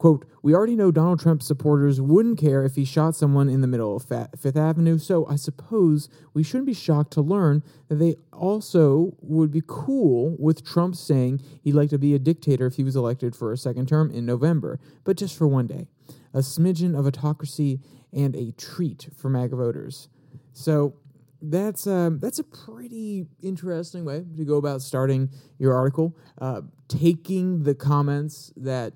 Quote, 0.00 0.24
we 0.42 0.54
already 0.54 0.76
know 0.76 0.90
Donald 0.90 1.20
Trump 1.20 1.42
supporters 1.42 2.00
wouldn't 2.00 2.38
care 2.38 2.64
if 2.64 2.74
he 2.74 2.86
shot 2.86 3.14
someone 3.14 3.50
in 3.50 3.60
the 3.60 3.66
middle 3.66 3.94
of 3.94 4.04
Fifth 4.04 4.56
Avenue, 4.56 4.96
so 4.96 5.26
I 5.26 5.36
suppose 5.36 6.08
we 6.32 6.42
shouldn't 6.42 6.68
be 6.68 6.72
shocked 6.72 7.12
to 7.12 7.20
learn 7.20 7.62
that 7.88 7.96
they 7.96 8.14
also 8.32 9.14
would 9.20 9.50
be 9.50 9.60
cool 9.66 10.36
with 10.38 10.64
Trump 10.64 10.96
saying 10.96 11.42
he'd 11.62 11.74
like 11.74 11.90
to 11.90 11.98
be 11.98 12.14
a 12.14 12.18
dictator 12.18 12.64
if 12.64 12.76
he 12.76 12.82
was 12.82 12.96
elected 12.96 13.36
for 13.36 13.52
a 13.52 13.58
second 13.58 13.88
term 13.88 14.10
in 14.10 14.24
November, 14.24 14.80
but 15.04 15.18
just 15.18 15.36
for 15.36 15.46
one 15.46 15.66
day. 15.66 15.86
A 16.32 16.38
smidgen 16.38 16.98
of 16.98 17.06
autocracy 17.06 17.82
and 18.10 18.34
a 18.34 18.52
treat 18.52 19.10
for 19.14 19.28
MAGA 19.28 19.56
voters. 19.56 20.08
So 20.54 20.94
that's 21.42 21.86
um, 21.86 22.20
that's 22.20 22.38
a 22.38 22.44
pretty 22.44 23.26
interesting 23.42 24.06
way 24.06 24.24
to 24.38 24.44
go 24.46 24.56
about 24.56 24.80
starting 24.80 25.28
your 25.58 25.74
article. 25.74 26.16
Uh, 26.40 26.62
taking 26.88 27.64
the 27.64 27.74
comments 27.74 28.50
that 28.56 28.94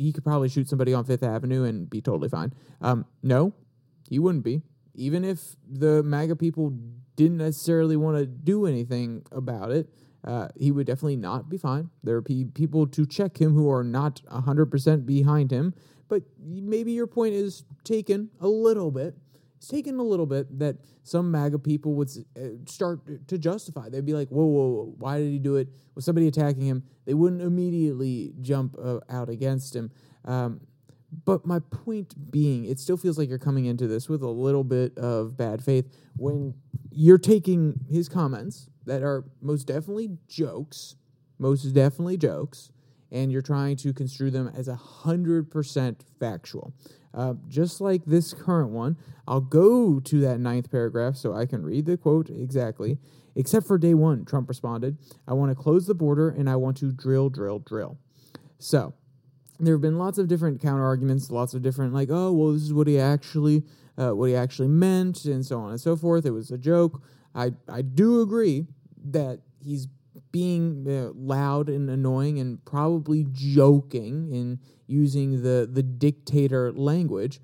he 0.00 0.12
could 0.12 0.24
probably 0.24 0.48
shoot 0.48 0.68
somebody 0.68 0.94
on 0.94 1.04
Fifth 1.04 1.22
Avenue 1.22 1.64
and 1.64 1.88
be 1.88 2.00
totally 2.00 2.28
fine. 2.28 2.52
Um, 2.80 3.04
no, 3.22 3.52
he 4.08 4.18
wouldn't 4.18 4.44
be. 4.44 4.62
Even 4.94 5.24
if 5.24 5.56
the 5.68 6.02
MAGA 6.02 6.36
people 6.36 6.72
didn't 7.16 7.38
necessarily 7.38 7.96
want 7.96 8.16
to 8.16 8.26
do 8.26 8.66
anything 8.66 9.24
about 9.30 9.70
it, 9.70 9.88
uh, 10.24 10.48
he 10.58 10.70
would 10.70 10.86
definitely 10.86 11.16
not 11.16 11.48
be 11.48 11.58
fine. 11.58 11.90
There 12.02 12.16
are 12.16 12.22
pe- 12.22 12.44
people 12.44 12.86
to 12.88 13.06
check 13.06 13.40
him 13.40 13.54
who 13.54 13.70
are 13.70 13.84
not 13.84 14.22
100% 14.30 15.06
behind 15.06 15.50
him, 15.50 15.74
but 16.08 16.22
maybe 16.38 16.92
your 16.92 17.06
point 17.06 17.34
is 17.34 17.64
taken 17.84 18.30
a 18.40 18.48
little 18.48 18.90
bit. 18.90 19.16
It's 19.60 19.68
taken 19.68 19.98
a 19.98 20.02
little 20.02 20.24
bit 20.24 20.58
that 20.58 20.76
some 21.02 21.30
MAGA 21.30 21.58
people 21.58 21.92
would 21.92 22.08
uh, 22.34 22.40
start 22.64 23.28
to 23.28 23.36
justify. 23.36 23.90
They'd 23.90 24.06
be 24.06 24.14
like, 24.14 24.30
whoa, 24.30 24.46
whoa, 24.46 24.68
whoa, 24.68 24.94
why 24.96 25.18
did 25.18 25.30
he 25.30 25.38
do 25.38 25.56
it? 25.56 25.68
Was 25.94 26.06
somebody 26.06 26.28
attacking 26.28 26.62
him? 26.62 26.82
They 27.04 27.12
wouldn't 27.12 27.42
immediately 27.42 28.32
jump 28.40 28.74
uh, 28.82 29.00
out 29.10 29.28
against 29.28 29.76
him. 29.76 29.90
Um, 30.24 30.62
but 31.26 31.44
my 31.44 31.58
point 31.58 32.30
being, 32.30 32.64
it 32.64 32.78
still 32.78 32.96
feels 32.96 33.18
like 33.18 33.28
you're 33.28 33.36
coming 33.38 33.66
into 33.66 33.86
this 33.86 34.08
with 34.08 34.22
a 34.22 34.30
little 34.30 34.64
bit 34.64 34.96
of 34.96 35.36
bad 35.36 35.62
faith 35.62 35.94
when 36.16 36.54
you're 36.90 37.18
taking 37.18 37.80
his 37.90 38.08
comments 38.08 38.70
that 38.86 39.02
are 39.02 39.26
most 39.42 39.66
definitely 39.66 40.16
jokes, 40.26 40.96
most 41.38 41.64
definitely 41.74 42.16
jokes, 42.16 42.70
and 43.12 43.30
you're 43.30 43.42
trying 43.42 43.76
to 43.76 43.92
construe 43.92 44.30
them 44.30 44.50
as 44.56 44.68
a 44.68 44.76
hundred 44.76 45.50
percent 45.50 46.02
factual. 46.18 46.72
Uh, 47.12 47.34
just 47.48 47.80
like 47.80 48.04
this 48.04 48.32
current 48.32 48.70
one, 48.70 48.96
I'll 49.26 49.40
go 49.40 50.00
to 50.00 50.20
that 50.20 50.38
ninth 50.38 50.70
paragraph 50.70 51.16
so 51.16 51.34
I 51.34 51.46
can 51.46 51.62
read 51.62 51.86
the 51.86 51.96
quote 51.96 52.30
exactly. 52.30 52.98
Except 53.34 53.66
for 53.66 53.78
day 53.78 53.94
one, 53.94 54.24
Trump 54.24 54.48
responded, 54.48 54.98
I 55.26 55.34
want 55.34 55.50
to 55.50 55.54
close 55.54 55.86
the 55.86 55.94
border 55.94 56.28
and 56.28 56.48
I 56.50 56.56
want 56.56 56.76
to 56.78 56.92
drill, 56.92 57.30
drill, 57.30 57.60
drill. 57.60 57.98
So 58.58 58.94
there 59.58 59.74
have 59.74 59.80
been 59.80 59.98
lots 59.98 60.18
of 60.18 60.28
different 60.28 60.60
counter 60.60 60.84
arguments, 60.84 61.30
lots 61.30 61.54
of 61.54 61.62
different 61.62 61.92
like, 61.92 62.08
oh, 62.10 62.32
well, 62.32 62.52
this 62.52 62.62
is 62.62 62.72
what 62.72 62.86
he 62.86 62.98
actually, 62.98 63.62
uh, 63.96 64.10
what 64.10 64.30
he 64.30 64.36
actually 64.36 64.68
meant, 64.68 65.24
and 65.24 65.44
so 65.44 65.60
on 65.60 65.70
and 65.70 65.80
so 65.80 65.96
forth. 65.96 66.26
It 66.26 66.30
was 66.30 66.50
a 66.50 66.58
joke. 66.58 67.02
I 67.34 67.52
I 67.68 67.82
do 67.82 68.20
agree 68.20 68.66
that 69.04 69.40
he's 69.62 69.86
being 70.32 70.86
uh, 70.88 71.12
loud 71.14 71.68
and 71.68 71.88
annoying 71.88 72.38
and 72.38 72.64
probably 72.64 73.26
joking 73.32 74.32
and 74.32 74.58
using 74.86 75.42
the 75.42 75.68
the 75.70 75.82
dictator 75.82 76.72
language, 76.72 77.40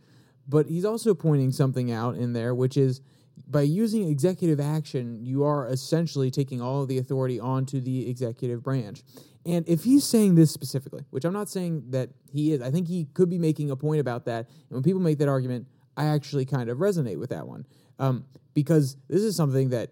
but 0.48 0.66
he's 0.66 0.84
also 0.84 1.14
pointing 1.14 1.52
something 1.52 1.90
out 1.92 2.16
in 2.16 2.32
there, 2.32 2.54
which 2.54 2.76
is 2.76 3.00
by 3.48 3.62
using 3.62 4.08
executive 4.08 4.58
action, 4.60 5.24
you 5.24 5.44
are 5.44 5.68
essentially 5.68 6.30
taking 6.30 6.60
all 6.60 6.82
of 6.82 6.88
the 6.88 6.98
authority 6.98 7.38
onto 7.38 7.80
the 7.80 8.08
executive 8.08 8.62
branch. 8.62 9.02
And 9.44 9.68
if 9.68 9.84
he's 9.84 10.04
saying 10.04 10.34
this 10.34 10.50
specifically, 10.50 11.04
which 11.10 11.24
I'm 11.24 11.32
not 11.32 11.48
saying 11.48 11.84
that 11.90 12.10
he 12.32 12.52
is, 12.52 12.60
I 12.60 12.70
think 12.70 12.88
he 12.88 13.04
could 13.14 13.30
be 13.30 13.38
making 13.38 13.70
a 13.70 13.76
point 13.76 14.00
about 14.00 14.24
that. 14.24 14.48
And 14.48 14.70
when 14.70 14.82
people 14.82 15.00
make 15.00 15.18
that 15.18 15.28
argument, 15.28 15.68
I 15.96 16.06
actually 16.06 16.44
kind 16.44 16.68
of 16.68 16.78
resonate 16.78 17.18
with 17.18 17.30
that 17.30 17.46
one 17.46 17.64
um, 17.98 18.24
because 18.54 18.96
this 19.08 19.22
is 19.22 19.36
something 19.36 19.70
that 19.70 19.90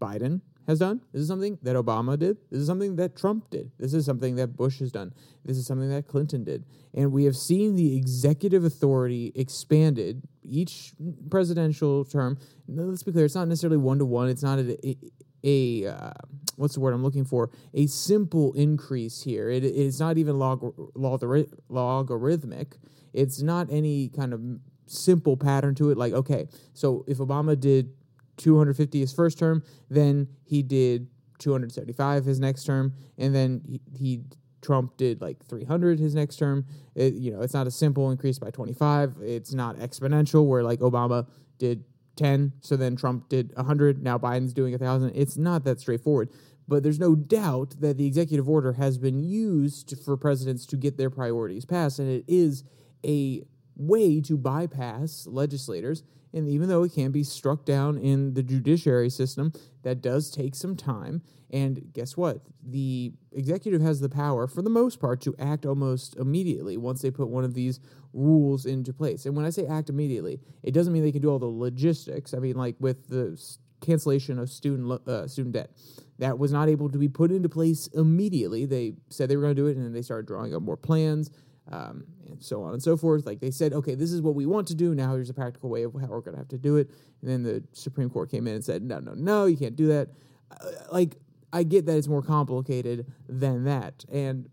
Biden 0.00 0.40
has 0.66 0.78
done. 0.78 1.00
This 1.12 1.22
is 1.22 1.28
something 1.28 1.58
that 1.62 1.76
Obama 1.76 2.18
did. 2.18 2.38
This 2.50 2.60
is 2.60 2.66
something 2.66 2.96
that 2.96 3.16
Trump 3.16 3.50
did. 3.50 3.70
This 3.78 3.94
is 3.94 4.04
something 4.04 4.36
that 4.36 4.56
Bush 4.56 4.80
has 4.80 4.90
done. 4.90 5.12
This 5.44 5.56
is 5.56 5.66
something 5.66 5.88
that 5.90 6.06
Clinton 6.06 6.44
did. 6.44 6.64
And 6.94 7.12
we 7.12 7.24
have 7.24 7.36
seen 7.36 7.76
the 7.76 7.96
executive 7.96 8.64
authority 8.64 9.32
expanded 9.34 10.22
each 10.42 10.92
presidential 11.30 12.04
term. 12.04 12.38
Let's 12.68 13.02
be 13.02 13.12
clear, 13.12 13.24
it's 13.24 13.34
not 13.34 13.48
necessarily 13.48 13.76
one 13.76 13.98
to 13.98 14.04
one. 14.04 14.28
It's 14.28 14.42
not 14.42 14.58
a, 14.58 14.88
a, 14.88 14.96
a 15.44 15.86
uh, 15.92 16.12
what's 16.56 16.74
the 16.74 16.80
word 16.80 16.94
I'm 16.94 17.02
looking 17.02 17.24
for? 17.24 17.50
A 17.74 17.86
simple 17.86 18.52
increase 18.54 19.22
here. 19.22 19.50
It, 19.50 19.64
it's 19.64 20.00
not 20.00 20.18
even 20.18 20.38
log, 20.38 20.74
log, 20.94 21.22
logarithmic. 21.68 22.76
It's 23.12 23.40
not 23.40 23.68
any 23.70 24.08
kind 24.08 24.32
of 24.34 24.40
simple 24.86 25.36
pattern 25.36 25.74
to 25.76 25.90
it. 25.90 25.96
Like, 25.96 26.12
okay, 26.12 26.48
so 26.74 27.04
if 27.06 27.18
Obama 27.18 27.58
did 27.58 27.92
250 28.36 29.00
his 29.00 29.12
first 29.12 29.38
term, 29.38 29.62
then 29.88 30.28
he 30.44 30.62
did 30.62 31.08
275 31.38 32.24
his 32.24 32.40
next 32.40 32.64
term, 32.64 32.94
and 33.18 33.34
then 33.34 33.62
he, 33.66 33.80
he 33.96 34.22
Trump 34.62 34.96
did 34.96 35.20
like 35.20 35.44
300 35.46 36.00
his 36.00 36.14
next 36.14 36.36
term. 36.36 36.66
It, 36.94 37.14
you 37.14 37.30
know, 37.30 37.40
it's 37.42 37.54
not 37.54 37.66
a 37.66 37.70
simple 37.70 38.10
increase 38.10 38.38
by 38.38 38.50
25. 38.50 39.16
It's 39.22 39.54
not 39.54 39.76
exponential 39.76 40.46
where 40.46 40.62
like 40.62 40.80
Obama 40.80 41.26
did 41.58 41.84
10, 42.16 42.52
so 42.60 42.76
then 42.76 42.96
Trump 42.96 43.28
did 43.28 43.54
100, 43.54 44.02
now 44.02 44.18
Biden's 44.18 44.52
doing 44.52 44.72
1,000. 44.72 45.12
It's 45.14 45.36
not 45.36 45.64
that 45.64 45.80
straightforward. 45.80 46.30
But 46.68 46.82
there's 46.82 46.98
no 46.98 47.14
doubt 47.14 47.76
that 47.80 47.96
the 47.96 48.06
executive 48.06 48.48
order 48.48 48.72
has 48.72 48.98
been 48.98 49.22
used 49.22 49.94
for 50.04 50.16
presidents 50.16 50.66
to 50.66 50.76
get 50.76 50.96
their 50.96 51.10
priorities 51.10 51.64
passed, 51.64 51.98
and 51.98 52.10
it 52.10 52.24
is 52.26 52.64
a 53.04 53.42
way 53.76 54.20
to 54.22 54.36
bypass 54.36 55.26
legislators. 55.30 56.02
And 56.32 56.48
even 56.48 56.68
though 56.68 56.82
it 56.82 56.92
can 56.92 57.12
be 57.12 57.24
struck 57.24 57.64
down 57.64 57.98
in 57.98 58.34
the 58.34 58.42
judiciary 58.42 59.10
system, 59.10 59.52
that 59.82 60.02
does 60.02 60.30
take 60.30 60.54
some 60.54 60.76
time. 60.76 61.22
And 61.50 61.92
guess 61.92 62.16
what? 62.16 62.40
The 62.62 63.12
executive 63.32 63.80
has 63.80 64.00
the 64.00 64.08
power, 64.08 64.46
for 64.46 64.62
the 64.62 64.70
most 64.70 65.00
part, 65.00 65.20
to 65.22 65.34
act 65.38 65.64
almost 65.64 66.16
immediately 66.16 66.76
once 66.76 67.02
they 67.02 67.10
put 67.10 67.28
one 67.28 67.44
of 67.44 67.54
these 67.54 67.80
rules 68.12 68.66
into 68.66 68.92
place. 68.92 69.26
And 69.26 69.36
when 69.36 69.46
I 69.46 69.50
say 69.50 69.66
act 69.66 69.88
immediately, 69.88 70.40
it 70.62 70.72
doesn't 70.72 70.92
mean 70.92 71.02
they 71.02 71.12
can 71.12 71.22
do 71.22 71.30
all 71.30 71.38
the 71.38 71.46
logistics. 71.46 72.34
I 72.34 72.38
mean, 72.38 72.56
like 72.56 72.74
with 72.80 73.08
the 73.08 73.40
cancellation 73.80 74.38
of 74.38 74.50
student 74.50 74.90
uh, 75.08 75.28
student 75.28 75.54
debt, 75.54 75.70
that 76.18 76.38
was 76.38 76.50
not 76.50 76.68
able 76.68 76.88
to 76.90 76.98
be 76.98 77.08
put 77.08 77.30
into 77.30 77.48
place 77.48 77.86
immediately. 77.88 78.66
They 78.66 78.94
said 79.10 79.28
they 79.28 79.36
were 79.36 79.42
going 79.42 79.54
to 79.54 79.62
do 79.62 79.68
it, 79.68 79.76
and 79.76 79.84
then 79.84 79.92
they 79.92 80.02
started 80.02 80.26
drawing 80.26 80.54
up 80.54 80.62
more 80.62 80.76
plans 80.76 81.30
um, 81.70 82.04
and 82.26 82.42
so 82.42 82.62
on 82.62 82.72
and 82.72 82.82
so 82.82 82.96
forth. 82.96 83.26
Like 83.26 83.40
they 83.40 83.50
said, 83.50 83.72
okay, 83.72 83.94
this 83.94 84.12
is 84.12 84.22
what 84.22 84.34
we 84.34 84.46
want 84.46 84.66
to 84.68 84.74
do. 84.74 84.94
Now 84.94 85.14
here's 85.14 85.30
a 85.30 85.34
practical 85.34 85.68
way 85.68 85.82
of 85.82 85.92
how 85.94 86.06
we're 86.08 86.20
going 86.20 86.34
to 86.34 86.38
have 86.38 86.48
to 86.48 86.58
do 86.58 86.76
it. 86.76 86.90
And 87.22 87.30
then 87.30 87.42
the 87.42 87.62
Supreme 87.72 88.10
Court 88.10 88.30
came 88.30 88.46
in 88.46 88.54
and 88.54 88.64
said, 88.64 88.82
no, 88.82 88.98
no, 88.98 89.14
no, 89.14 89.46
you 89.46 89.56
can't 89.56 89.76
do 89.76 89.88
that. 89.88 90.08
Uh, 90.50 90.70
like 90.92 91.16
I 91.52 91.62
get 91.62 91.86
that 91.86 91.96
it's 91.96 92.08
more 92.08 92.22
complicated 92.22 93.06
than 93.28 93.64
that, 93.64 94.04
and 94.12 94.48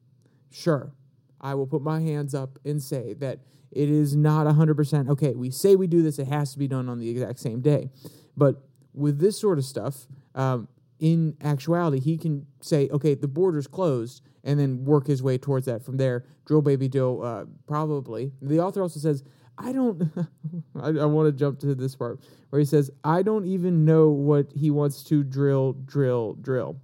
sure, 0.52 0.94
I 1.42 1.56
will 1.56 1.68
put 1.68 1.82
my 1.82 2.00
hands 2.00 2.34
up 2.34 2.60
and 2.64 2.82
say 2.82 3.14
that 3.16 3.40
it 3.72 3.90
is 3.90 4.16
not 4.16 4.48
100% 4.48 5.10
okay. 5.10 5.34
We 5.34 5.50
say 5.50 5.76
we 5.76 5.88
do 5.88 6.02
this, 6.02 6.20
it 6.20 6.28
has 6.28 6.54
to 6.54 6.60
be 6.60 6.68
done 6.68 6.88
on 6.88 7.00
the 7.00 7.10
exact 7.10 7.40
same 7.40 7.62
day. 7.62 7.90
But 8.38 8.64
with 8.94 9.20
this 9.20 9.40
sort 9.40 9.58
of 9.58 9.66
stuff, 9.66 10.08
um, 10.36 10.68
in 11.04 11.36
actuality, 11.44 12.00
he 12.00 12.18
can 12.18 12.46
say, 12.62 12.88
okay, 12.88 13.14
the 13.14 13.28
border's 13.28 13.68
closed 13.68 14.22
and 14.46 14.58
then 14.58 14.86
work 14.86 15.06
his 15.06 15.22
way 15.22 15.38
towards 15.38 15.66
that 15.66 15.84
from 15.84 15.98
there. 15.98 16.24
Drill 16.46 16.62
Baby 16.62 16.88
Drill, 16.88 17.22
uh, 17.22 17.44
probably. 17.68 18.32
The 18.42 18.62
author 18.62 18.82
also 18.82 19.02
says, 19.02 19.22
I 19.58 19.74
don't, 19.74 20.02
I, 20.82 20.88
I 20.88 21.06
want 21.06 21.28
to 21.28 21.34
jump 21.34 21.60
to 21.60 21.76
this 21.76 21.94
part 21.94 22.22
where 22.52 22.60
he 22.62 22.66
says, 22.66 22.90
I 23.04 23.22
don't 23.22 23.46
even 23.46 23.84
know 23.84 24.12
what 24.12 24.54
he 24.56 24.72
wants 24.72 25.04
to 25.04 25.26
drill, 25.26 25.74
drill, 25.74 26.36
drill. 26.36 26.78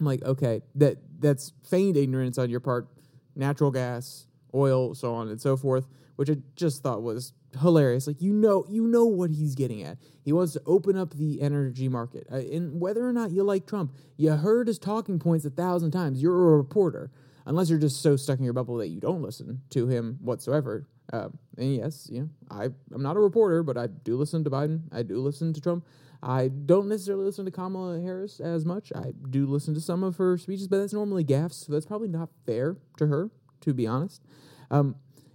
I'm 0.00 0.06
like, 0.06 0.24
okay, 0.24 0.62
that 0.74 0.98
that's 1.20 1.52
feigned 1.62 1.96
ignorance 1.96 2.38
on 2.38 2.50
your 2.50 2.58
part. 2.58 2.88
Natural 3.36 3.70
gas, 3.70 4.26
oil, 4.52 4.92
so 4.96 5.14
on 5.14 5.28
and 5.28 5.40
so 5.40 5.56
forth, 5.56 5.86
which 6.16 6.28
I 6.28 6.38
just 6.56 6.82
thought 6.82 7.02
was 7.02 7.32
hilarious. 7.60 8.06
Like 8.06 8.20
you 8.20 8.32
know, 8.32 8.64
you 8.68 8.86
know 8.86 9.04
what 9.04 9.30
he's 9.30 9.54
getting 9.54 9.82
at. 9.82 9.98
He 10.24 10.32
wants 10.32 10.52
to 10.54 10.62
open 10.66 10.96
up 10.96 11.14
the 11.14 11.40
energy 11.40 11.88
market. 11.88 12.26
Uh, 12.30 12.36
and 12.36 12.80
whether 12.80 13.06
or 13.06 13.12
not 13.12 13.30
you 13.30 13.42
like 13.42 13.66
Trump, 13.66 13.94
you 14.16 14.30
heard 14.30 14.68
his 14.68 14.78
talking 14.78 15.18
points 15.18 15.44
a 15.44 15.50
thousand 15.50 15.90
times. 15.90 16.22
You're 16.22 16.54
a 16.54 16.56
reporter, 16.56 17.10
unless 17.46 17.70
you're 17.70 17.78
just 17.78 18.02
so 18.02 18.16
stuck 18.16 18.38
in 18.38 18.44
your 18.44 18.54
bubble 18.54 18.76
that 18.78 18.88
you 18.88 19.00
don't 19.00 19.22
listen 19.22 19.62
to 19.70 19.88
him 19.88 20.18
whatsoever. 20.20 20.86
Uh, 21.12 21.28
and 21.58 21.76
yes, 21.76 22.08
you 22.10 22.20
know, 22.22 22.28
I 22.50 22.64
I'm 22.92 23.02
not 23.02 23.16
a 23.16 23.20
reporter, 23.20 23.62
but 23.62 23.76
I 23.76 23.86
do 23.88 24.16
listen 24.16 24.44
to 24.44 24.50
Biden. 24.50 24.82
I 24.92 25.02
do 25.02 25.16
listen 25.16 25.52
to 25.52 25.60
Trump. 25.60 25.84
I 26.22 26.48
don't 26.48 26.88
necessarily 26.88 27.24
listen 27.24 27.44
to 27.46 27.50
Kamala 27.50 28.00
Harris 28.00 28.38
as 28.38 28.64
much. 28.64 28.92
I 28.94 29.12
do 29.30 29.44
listen 29.44 29.74
to 29.74 29.80
some 29.80 30.04
of 30.04 30.16
her 30.18 30.38
speeches, 30.38 30.68
but 30.68 30.78
that's 30.78 30.92
normally 30.92 31.24
gaffes, 31.24 31.64
so 31.66 31.72
that's 31.72 31.84
probably 31.84 32.06
not 32.06 32.28
fair 32.46 32.76
to 32.98 33.08
her, 33.08 33.30
to 33.62 33.74
be 33.74 33.88
honest. 33.88 34.22
Um, 34.70 34.94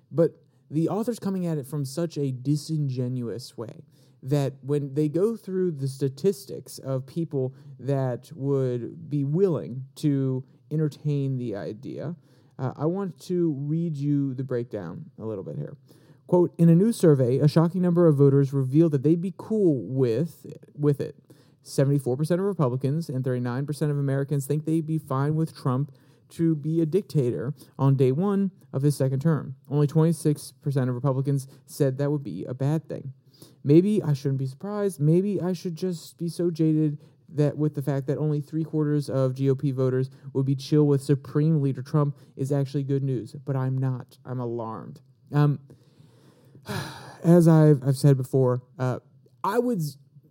but 0.09 0.41
the 0.69 0.89
author's 0.89 1.19
coming 1.19 1.45
at 1.45 1.57
it 1.57 1.65
from 1.67 1.85
such 1.85 2.17
a 2.17 2.31
disingenuous 2.31 3.57
way 3.57 3.83
that 4.23 4.53
when 4.61 4.93
they 4.93 5.07
go 5.07 5.35
through 5.35 5.71
the 5.71 5.87
statistics 5.87 6.79
of 6.79 7.05
people 7.05 7.53
that 7.79 8.31
would 8.35 9.09
be 9.09 9.23
willing 9.23 9.83
to 9.95 10.43
entertain 10.71 11.37
the 11.37 11.55
idea, 11.55 12.15
uh, 12.59 12.73
I 12.75 12.85
want 12.85 13.19
to 13.21 13.53
read 13.59 13.95
you 13.95 14.33
the 14.33 14.43
breakdown 14.43 15.05
a 15.19 15.25
little 15.25 15.43
bit 15.43 15.57
here. 15.57 15.77
Quote, 16.25 16.53
in 16.57 16.67
a 16.67 16.75
new 16.75 16.91
survey, 16.91 17.37
a 17.37 17.47
shocking 17.47 17.81
number 17.81 18.07
of 18.07 18.15
voters 18.15 18.51
revealed 18.51 18.91
that 18.91 19.03
they'd 19.03 19.21
be 19.21 19.33
cool 19.37 19.81
with, 19.87 20.45
with 20.73 20.99
it. 20.99 21.15
74% 21.63 22.31
of 22.31 22.39
Republicans 22.39 23.09
and 23.09 23.23
39% 23.23 23.69
of 23.83 23.97
Americans 23.97 24.45
think 24.45 24.65
they'd 24.65 24.85
be 24.85 24.97
fine 24.97 25.35
with 25.35 25.55
Trump 25.55 25.91
to 26.29 26.55
be 26.55 26.81
a 26.81 26.85
dictator 26.85 27.53
on 27.77 27.95
day 27.95 28.11
one 28.11 28.51
of 28.73 28.81
his 28.81 28.95
second 28.95 29.21
term. 29.21 29.55
Only 29.69 29.87
26% 29.87 30.53
of 30.89 30.95
Republicans 30.95 31.47
said 31.65 31.97
that 31.97 32.11
would 32.11 32.23
be 32.23 32.45
a 32.45 32.53
bad 32.53 32.87
thing. 32.87 33.13
Maybe 33.63 34.01
I 34.01 34.13
shouldn't 34.13 34.39
be 34.39 34.45
surprised. 34.47 34.99
Maybe 34.99 35.41
I 35.41 35.53
should 35.53 35.75
just 35.75 36.17
be 36.17 36.29
so 36.29 36.49
jaded 36.49 36.99
that 37.29 37.57
with 37.57 37.75
the 37.75 37.81
fact 37.81 38.07
that 38.07 38.17
only 38.17 38.39
three 38.39 38.63
quarters 38.63 39.09
of 39.09 39.33
GOP 39.33 39.73
voters 39.73 40.09
would 40.33 40.45
be 40.45 40.55
chill 40.55 40.85
with 40.85 41.03
Supreme 41.03 41.61
Leader 41.61 41.81
Trump 41.81 42.17
is 42.35 42.51
actually 42.51 42.83
good 42.83 43.03
news. 43.03 43.35
But 43.45 43.55
I'm 43.55 43.77
not. 43.77 44.17
I'm 44.25 44.39
alarmed. 44.39 45.01
Um, 45.33 45.59
as 47.23 47.47
I've, 47.47 47.81
I've 47.85 47.97
said 47.97 48.17
before, 48.17 48.61
uh, 48.79 48.99
I 49.43 49.59
would, 49.59 49.81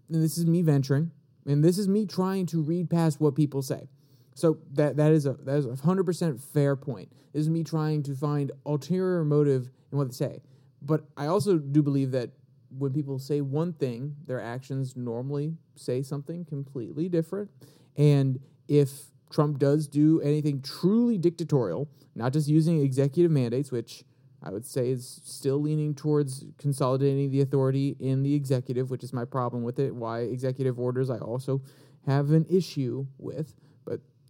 this 0.08 0.38
is 0.38 0.46
me 0.46 0.62
venturing, 0.62 1.10
and 1.46 1.64
this 1.64 1.78
is 1.78 1.88
me 1.88 2.06
trying 2.06 2.46
to 2.46 2.62
read 2.62 2.90
past 2.90 3.20
what 3.20 3.34
people 3.34 3.62
say. 3.62 3.88
So 4.36 4.58
that 4.74 4.98
that 4.98 5.12
is 5.12 5.24
a 5.24 5.32
that 5.44 5.56
is 5.56 5.64
a 5.64 5.74
hundred 5.76 6.04
percent 6.04 6.42
fair 6.42 6.76
point. 6.76 7.10
This 7.32 7.40
is 7.40 7.48
me 7.48 7.64
trying 7.64 8.02
to 8.02 8.14
find 8.14 8.52
ulterior 8.66 9.24
motive 9.24 9.70
in 9.90 9.96
what 9.96 10.08
they 10.08 10.12
say. 10.12 10.42
But 10.82 11.04
I 11.16 11.26
also 11.26 11.56
do 11.56 11.82
believe 11.82 12.10
that 12.10 12.30
when 12.68 12.92
people 12.92 13.18
say 13.18 13.40
one 13.40 13.72
thing, 13.72 14.14
their 14.26 14.38
actions 14.38 14.94
normally 14.94 15.54
say 15.74 16.02
something 16.02 16.44
completely 16.44 17.08
different. 17.08 17.50
And 17.96 18.38
if 18.68 19.06
Trump 19.30 19.58
does 19.58 19.88
do 19.88 20.20
anything 20.20 20.60
truly 20.60 21.16
dictatorial, 21.16 21.88
not 22.14 22.34
just 22.34 22.46
using 22.46 22.82
executive 22.82 23.32
mandates, 23.32 23.72
which 23.72 24.04
I 24.42 24.50
would 24.50 24.66
say 24.66 24.90
is 24.90 25.22
still 25.24 25.62
leaning 25.62 25.94
towards 25.94 26.44
consolidating 26.58 27.30
the 27.30 27.40
authority 27.40 27.96
in 27.98 28.22
the 28.22 28.34
executive, 28.34 28.90
which 28.90 29.02
is 29.02 29.14
my 29.14 29.24
problem 29.24 29.62
with 29.62 29.78
it. 29.78 29.94
Why 29.94 30.20
executive 30.20 30.78
orders 30.78 31.08
I 31.08 31.16
also 31.20 31.62
have 32.06 32.32
an 32.32 32.44
issue 32.50 33.06
with, 33.16 33.54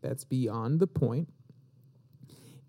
that's 0.03 0.25
beyond 0.25 0.81
the 0.81 0.87
point. 0.87 1.29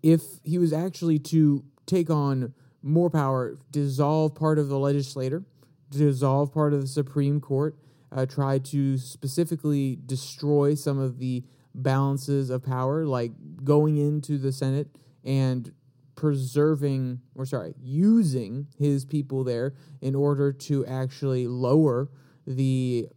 If 0.02 0.22
he 0.44 0.58
was 0.58 0.72
actually 0.72 1.18
to 1.20 1.64
take 1.86 2.10
on 2.10 2.54
more 2.82 3.10
power, 3.10 3.58
dissolve 3.70 4.34
part 4.34 4.58
of 4.58 4.68
the 4.68 4.78
legislator, 4.78 5.44
dissolve 5.90 6.52
part 6.52 6.72
of 6.72 6.80
the 6.80 6.86
Supreme 6.86 7.40
Court, 7.40 7.76
uh, 8.12 8.26
try 8.26 8.58
to 8.58 8.96
specifically 8.96 9.98
destroy 10.06 10.74
some 10.74 10.98
of 10.98 11.18
the 11.18 11.44
balances 11.74 12.50
of 12.50 12.64
power, 12.64 13.04
like 13.04 13.32
going 13.64 13.96
into 13.96 14.38
the 14.38 14.52
Senate 14.52 14.88
and 15.24 15.72
preserving, 16.14 17.20
or 17.34 17.46
sorry, 17.46 17.74
using 17.80 18.66
his 18.78 19.04
people 19.04 19.44
there 19.44 19.74
in 20.00 20.14
order 20.14 20.52
to 20.52 20.84
actually 20.86 21.46
lower 21.46 22.08
the 22.46 23.08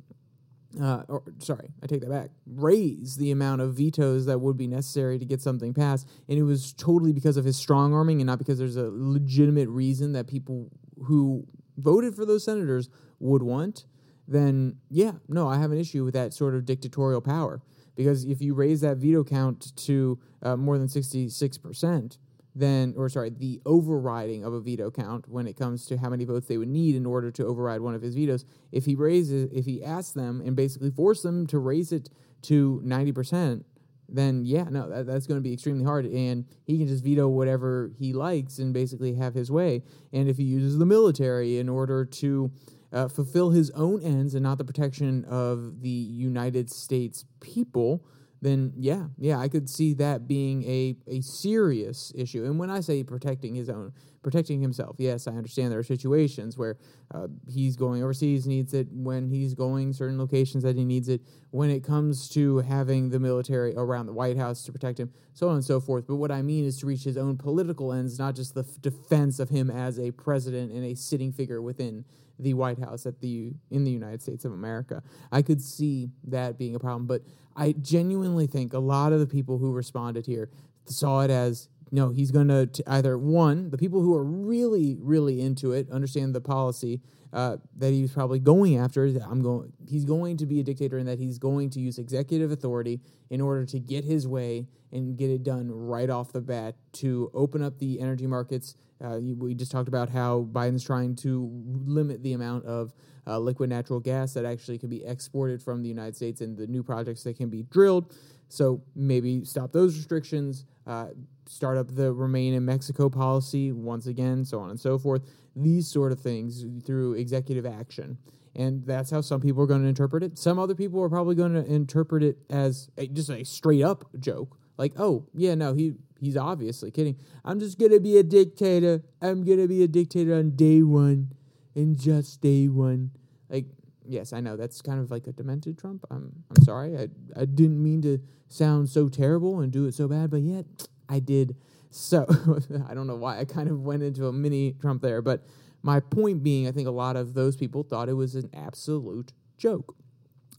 uh, 0.80 1.04
or 1.08 1.24
sorry, 1.40 1.70
I 1.84 1.88
take 1.88 2.02
that 2.02 2.10
back, 2.10 2.30
raise 2.46 3.18
the 3.18 3.32
amount 3.32 3.62
of 3.62 3.74
vetoes 3.74 4.26
that 4.28 4.40
would 4.40 4.58
be 4.58 4.68
necessary 4.68 5.20
to 5.20 5.26
get 5.26 5.42
something 5.42 5.74
passed. 5.74 6.08
And 6.30 6.38
it 6.38 6.44
was 6.44 6.74
totally 6.74 7.12
because 7.12 7.38
of 7.38 7.46
his 7.46 7.58
strong 7.58 7.94
arming 7.94 8.22
and 8.22 8.28
not 8.28 8.40
because 8.40 8.60
there's 8.60 8.78
a 8.78 8.90
legitimate 8.92 9.70
reason 9.70 10.14
that 10.14 10.28
people 10.28 10.70
who 11.06 11.46
voted 11.78 12.16
for 12.16 12.26
those 12.26 12.44
senators 12.44 12.90
would 13.20 13.44
want, 13.44 13.86
then 14.28 14.78
yeah, 14.90 15.14
no, 15.28 15.48
I 15.48 15.58
have 15.58 15.72
an 15.72 15.80
issue 15.80 16.06
with 16.06 16.14
that 16.14 16.34
sort 16.34 16.56
of 16.56 16.66
dictatorial 16.66 17.22
power. 17.22 17.62
Because 17.96 18.24
if 18.24 18.42
you 18.42 18.54
raise 18.54 18.82
that 18.82 18.98
veto 18.98 19.24
count 19.24 19.76
to 19.76 20.18
uh, 20.42 20.56
more 20.56 20.78
than 20.78 20.88
66%, 20.88 22.18
then, 22.56 22.94
or 22.98 23.10
sorry, 23.10 23.30
the 23.30 23.62
overriding 23.66 24.44
of 24.44 24.54
a 24.54 24.60
veto 24.60 24.92
count 24.92 25.28
when 25.28 25.48
it 25.48 25.58
comes 25.58 25.86
to 25.86 25.98
how 25.98 26.10
many 26.10 26.26
votes 26.26 26.48
they 26.48 26.58
would 26.58 26.68
need 26.68 26.96
in 26.96 27.06
order 27.06 27.32
to 27.32 27.46
override 27.46 27.82
one 27.82 27.96
of 27.96 28.02
his 28.02 28.16
vetoes. 28.16 28.46
If 28.72 28.86
he 28.86 28.96
raises, 28.96 29.50
if 29.54 29.66
he 29.66 29.84
asks 29.84 30.12
them 30.12 30.42
and 30.46 30.56
basically 30.56 30.92
force 30.92 31.22
them 31.22 31.48
to 31.48 31.60
raise 31.60 31.92
it 31.92 32.10
to 32.44 32.82
90%, 32.86 33.64
then 34.10 34.44
yeah, 34.44 34.66
no, 34.70 34.90
that, 34.90 35.06
that's 35.06 35.26
going 35.26 35.38
to 35.38 35.44
be 35.44 35.54
extremely 35.54 35.86
hard. 35.86 36.06
And 36.06 36.46
he 36.66 36.78
can 36.78 36.88
just 36.88 37.04
veto 37.04 37.28
whatever 37.28 37.92
he 37.98 38.12
likes 38.14 38.60
and 38.60 38.74
basically 38.74 39.16
have 39.16 39.34
his 39.34 39.50
way. 39.50 39.84
And 40.12 40.30
if 40.30 40.38
he 40.38 40.44
uses 40.44 40.78
the 40.78 40.86
military 40.86 41.58
in 41.58 41.70
order 41.70 42.04
to 42.06 42.52
uh, 42.92 43.08
fulfill 43.08 43.52
his 43.52 43.70
own 43.72 44.02
ends 44.02 44.36
and 44.36 44.44
not 44.44 44.58
the 44.58 44.66
protection 44.66 45.24
of 45.26 45.82
the 45.82 45.90
United 45.90 46.70
States 46.70 47.26
people, 47.40 48.06
then 48.42 48.74
yeah, 48.76 49.06
yeah, 49.18 49.38
I 49.38 49.48
could 49.48 49.70
see 49.70 49.94
that 49.96 50.28
being 50.28 50.64
a, 50.64 50.98
a 51.08 51.22
serious 51.22 52.12
issue. 52.16 52.44
And 52.44 52.58
when 52.58 52.72
I 52.72 52.80
say 52.80 53.04
protecting 53.04 53.54
his 53.54 53.70
own, 53.70 53.94
protecting 54.24 54.62
himself, 54.62 54.96
yes, 54.98 55.28
I 55.28 55.32
understand 55.32 55.72
there 55.72 55.80
are 55.80 55.84
situations 55.84 56.58
where 56.58 56.78
uh, 57.14 57.28
he's 57.48 57.76
going 57.76 58.02
overseas, 58.02 58.48
needs 58.48 58.74
it, 58.74 58.88
when 58.92 59.30
he's 59.30 59.54
going 59.54 59.94
certain 59.94 60.18
locations 60.18 60.64
that 60.64 60.76
he 60.76 60.84
needs 60.84 61.08
it, 61.08 61.22
when 61.52 61.70
it 61.70 61.84
comes 61.84 62.30
to 62.30 62.60
having 62.60 63.10
the 63.10 63.20
military 63.20 63.76
around 63.76 64.08
the 64.08 64.14
White 64.14 64.38
House 64.38 64.64
to 64.64 64.72
protect 64.72 65.00
him, 65.00 65.12
so 65.34 65.48
on 65.48 65.56
and 65.56 65.66
so 65.66 65.80
forth. 65.80 66.08
But 66.08 66.16
what 66.16 66.32
I 66.32 66.42
mean 66.42 66.66
is 66.66 66.80
to 66.80 66.88
reach 66.88 67.04
his 67.04 67.18
own 67.18 67.38
political 67.38 67.94
ends, 67.94 68.18
not 68.18 68.36
just 68.36 68.56
the 68.56 68.62
f- 68.62 68.82
defense 68.82 69.40
of 69.40 69.50
him 69.50 69.70
as 69.70 70.00
a 70.00 70.12
president 70.12 70.72
and 70.72 70.84
a 70.84 70.96
sitting 70.96 71.32
figure 71.32 71.62
within 71.62 72.06
the 72.40 72.54
White 72.56 72.80
House 72.80 73.06
at 73.06 73.20
the 73.22 73.54
in 73.70 73.84
the 73.84 73.92
United 73.92 74.22
States 74.22 74.46
of 74.46 74.52
America. 74.52 75.04
I 75.32 75.44
could 75.44 75.62
see 75.62 76.10
that 76.24 76.58
being 76.58 76.76
a 76.76 76.80
problem, 76.80 77.06
but 77.06 77.22
I 77.56 77.74
genuinely 77.74 78.48
think 78.48 78.74
a 78.74 78.80
lot 78.80 79.14
of 79.14 79.20
the 79.20 79.28
people 79.28 79.58
who 79.58 79.72
responded 79.72 80.26
here 80.26 80.50
saw 80.86 81.22
it 81.22 81.32
as 81.32 81.70
no, 81.92 82.10
he's 82.10 82.32
going 82.32 82.48
to 82.48 82.70
either 82.88 83.18
one, 83.18 83.70
the 83.70 83.78
people 83.78 84.02
who 84.02 84.16
are 84.16 84.24
really, 84.24 84.98
really 85.02 85.42
into 85.42 85.74
it 85.74 85.92
understand 85.92 86.34
the 86.34 86.40
policy 86.40 87.02
uh, 87.34 87.58
that 87.78 87.92
he's 87.92 88.12
probably 88.12 88.40
going 88.40 88.78
after. 88.78 89.06
I'm 89.06 89.42
going. 89.42 89.72
He's 89.86 90.06
going 90.06 90.38
to 90.38 90.46
be 90.46 90.60
a 90.60 90.64
dictator, 90.64 90.98
in 90.98 91.06
that 91.06 91.20
he's 91.20 91.38
going 91.38 91.70
to 91.72 91.80
use 91.80 91.98
executive 91.98 92.52
authority 92.52 93.02
in 93.30 93.42
order 93.42 93.66
to 93.66 93.80
get 93.80 94.04
his 94.04 94.28
way 94.28 94.68
and 94.92 95.18
get 95.18 95.30
it 95.30 95.44
done 95.44 95.70
right 95.72 96.10
off 96.10 96.32
the 96.32 96.42
bat 96.42 96.76
to 96.94 97.32
open 97.34 97.62
up 97.62 97.78
the 97.80 98.00
energy 98.00 98.28
markets. 98.28 98.76
Uh, 99.04 99.20
we 99.20 99.56
just 99.56 99.72
talked 99.72 99.88
about 99.88 100.10
how 100.10 100.48
Biden's 100.52 100.84
trying 100.84 101.16
to 101.18 101.50
limit 101.86 102.22
the 102.24 102.34
amount 102.34 102.66
of 102.66 102.94
uh, 103.28 103.38
liquid 103.40 103.70
natural 103.70 104.00
gas 104.00 104.34
that 104.34 104.46
actually 104.46 104.78
can 104.78 104.90
be 104.90 105.04
exported 105.06 105.62
from 105.62 105.82
the 105.82 105.90
United 105.90 106.16
States 106.16 106.42
and 106.42 106.58
the 106.58 106.68
new 106.68 106.84
projects 106.84 107.24
that 107.24 107.38
can 107.38 107.50
be 107.50 107.64
drilled. 107.64 108.16
So 108.50 108.82
maybe 108.96 109.46
stop 109.46 109.72
those 109.72 109.96
restrictions, 109.96 110.66
uh, 110.86 111.08
start 111.48 111.78
up 111.78 111.96
the 111.96 112.12
remain 112.12 112.54
in 112.54 112.66
Mexico 112.66 113.10
policy 113.10 113.72
once 113.72 114.08
again, 114.08 114.44
so 114.44 114.60
on 114.60 114.70
and 114.70 114.80
so 114.80 114.98
forth. 114.98 115.22
These 115.56 115.88
sort 115.88 116.12
of 116.12 116.20
things 116.20 116.66
through 116.86 117.14
executive 117.14 117.66
action. 117.66 118.18
And 118.54 118.86
that's 118.86 119.10
how 119.10 119.22
some 119.22 119.40
people 119.40 119.64
are 119.64 119.68
going 119.68 119.82
to 119.84 119.88
interpret 119.88 120.24
it. 120.24 120.38
Some 120.38 120.60
other 120.60 120.76
people 120.76 121.02
are 121.02 121.10
probably 121.10 121.36
going 121.36 121.54
to 121.54 121.66
interpret 121.66 122.24
it 122.24 122.38
as 122.50 122.90
a, 122.98 123.08
just 123.08 123.30
a 123.30 123.46
straight 123.46 123.82
up 123.82 124.06
joke. 124.20 124.58
Like, 124.78 124.94
oh, 124.98 125.28
yeah, 125.34 125.56
no, 125.56 125.74
he 125.74 125.94
he's 126.22 126.38
obviously 126.38 126.92
kidding. 126.92 127.18
I'm 127.44 127.60
just 127.60 127.78
to 127.80 128.00
be 128.00 128.18
a 128.18 128.24
dictator. 128.24 129.04
I'm 129.22 129.44
to 129.44 129.68
be 129.68 129.84
a 129.84 129.88
dictator 129.88 130.36
on 130.36 130.56
day 130.56 130.82
one 130.82 131.34
and 131.76 131.98
just 131.98 132.40
day 132.40 132.70
one. 132.70 133.12
Like, 133.50 133.66
yes, 134.06 134.32
I 134.32 134.40
know 134.40 134.56
that's 134.56 134.82
kind 134.82 135.00
of 135.00 135.12
like 135.12 135.28
a 135.28 135.34
demented 135.34 135.78
Trump. 135.78 136.06
I'm 136.10 136.32
I'm 136.50 136.64
sorry. 136.64 136.98
I 136.98 137.08
I 137.36 137.46
didn't 137.46 137.82
mean 137.82 138.02
to 138.04 138.20
sound 138.48 138.90
so 138.90 139.10
terrible 139.10 139.60
and 139.60 139.72
do 139.72 139.86
it 139.86 139.94
so 139.94 140.08
bad, 140.08 140.30
but 140.30 140.42
yet 140.42 140.66
I 141.10 141.20
did. 141.20 141.58
So 141.90 142.26
I 142.88 142.94
don't 142.94 143.08
know 143.08 143.16
why 143.16 143.40
I 143.40 143.46
kind 143.46 143.70
of 143.70 143.82
went 143.82 144.04
into 144.04 144.28
a 144.28 144.32
mini 144.32 144.76
Trump 144.80 145.02
there, 145.02 145.22
but 145.22 145.44
my 145.84 146.00
point 146.00 146.44
being, 146.44 146.68
I 146.68 146.72
think 146.72 146.88
a 146.88 146.92
lot 146.92 147.16
of 147.16 147.34
those 147.34 147.56
people 147.56 147.84
thought 147.84 148.08
it 148.08 148.14
was 148.14 148.36
an 148.36 148.50
absolute 148.54 149.34
joke. 149.58 149.96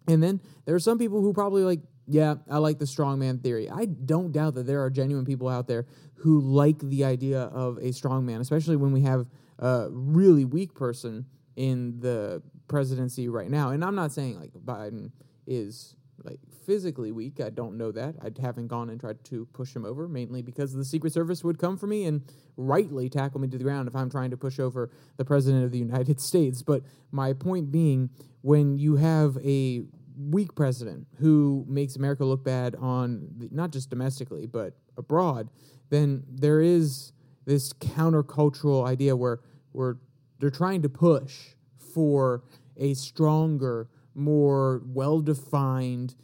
And 0.08 0.22
then 0.22 0.40
there 0.64 0.74
are 0.74 0.80
some 0.80 0.98
people 0.98 1.20
who 1.20 1.32
probably 1.32 1.62
like, 1.62 1.80
yeah, 2.06 2.36
I 2.50 2.58
like 2.58 2.78
the 2.78 2.84
strongman 2.84 3.42
theory. 3.42 3.70
I 3.70 3.86
don't 3.86 4.32
doubt 4.32 4.54
that 4.54 4.66
there 4.66 4.82
are 4.82 4.90
genuine 4.90 5.24
people 5.24 5.48
out 5.48 5.66
there 5.66 5.86
who 6.16 6.40
like 6.40 6.78
the 6.78 7.04
idea 7.04 7.42
of 7.42 7.78
a 7.78 7.90
strongman, 7.90 8.40
especially 8.40 8.76
when 8.76 8.92
we 8.92 9.02
have 9.02 9.26
a 9.58 9.88
really 9.90 10.44
weak 10.44 10.74
person 10.74 11.26
in 11.56 12.00
the 12.00 12.42
presidency 12.68 13.28
right 13.28 13.50
now. 13.50 13.70
And 13.70 13.84
I'm 13.84 13.94
not 13.94 14.12
saying 14.12 14.40
like 14.40 14.52
Biden 14.52 15.10
is 15.46 15.96
like 16.24 16.40
physically 16.66 17.12
weak. 17.12 17.40
I 17.40 17.50
don't 17.50 17.76
know 17.76 17.92
that. 17.92 18.14
I 18.22 18.30
haven't 18.40 18.68
gone 18.68 18.90
and 18.90 19.00
tried 19.00 19.24
to 19.24 19.46
push 19.52 19.74
him 19.74 19.84
over, 19.84 20.08
mainly 20.08 20.42
because 20.42 20.72
the 20.72 20.84
Secret 20.84 21.12
Service 21.12 21.42
would 21.42 21.58
come 21.58 21.76
for 21.76 21.86
me 21.86 22.04
and 22.04 22.22
rightly 22.56 23.08
tackle 23.08 23.40
me 23.40 23.48
to 23.48 23.58
the 23.58 23.64
ground 23.64 23.88
if 23.88 23.96
I'm 23.96 24.10
trying 24.10 24.30
to 24.30 24.36
push 24.36 24.58
over 24.58 24.90
the 25.16 25.24
President 25.24 25.64
of 25.64 25.72
the 25.72 25.78
United 25.78 26.20
States. 26.28 26.62
But 26.62 26.82
my 27.10 27.32
point 27.32 27.70
being, 27.70 28.10
when 28.42 28.78
you 28.78 28.96
have 28.96 29.36
a 29.44 29.82
weak 30.16 30.54
president 30.54 31.06
who 31.18 31.64
makes 31.68 31.96
America 31.96 32.24
look 32.24 32.44
bad 32.44 32.74
on 32.76 33.28
the, 33.36 33.48
not 33.50 33.70
just 33.70 33.90
domestically, 33.90 34.46
but 34.46 34.74
abroad, 34.96 35.50
then 35.90 36.22
there 36.28 36.60
is 36.60 37.12
this 37.44 37.72
countercultural 37.72 38.86
idea 38.86 39.16
where, 39.16 39.40
where 39.72 39.96
they're 40.38 40.50
trying 40.50 40.82
to 40.82 40.88
push 40.88 41.54
for 41.94 42.42
a 42.76 42.94
stronger, 42.94 43.88
more 44.14 44.82
well 44.86 45.20
defined, 45.20 46.14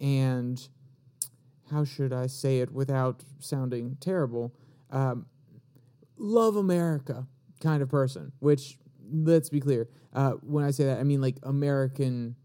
and 0.00 0.68
how 1.70 1.84
should 1.84 2.12
I 2.12 2.26
say 2.26 2.60
it 2.60 2.72
without 2.72 3.24
sounding 3.38 3.96
terrible? 4.00 4.54
Um, 4.90 5.26
love 6.16 6.56
America 6.56 7.26
kind 7.60 7.82
of 7.82 7.88
person, 7.88 8.32
which, 8.38 8.78
let's 9.12 9.50
be 9.50 9.60
clear, 9.60 9.88
uh, 10.14 10.32
when 10.42 10.64
I 10.64 10.70
say 10.70 10.84
that, 10.84 10.98
I 10.98 11.02
mean 11.02 11.20
like 11.20 11.36
American 11.42 12.36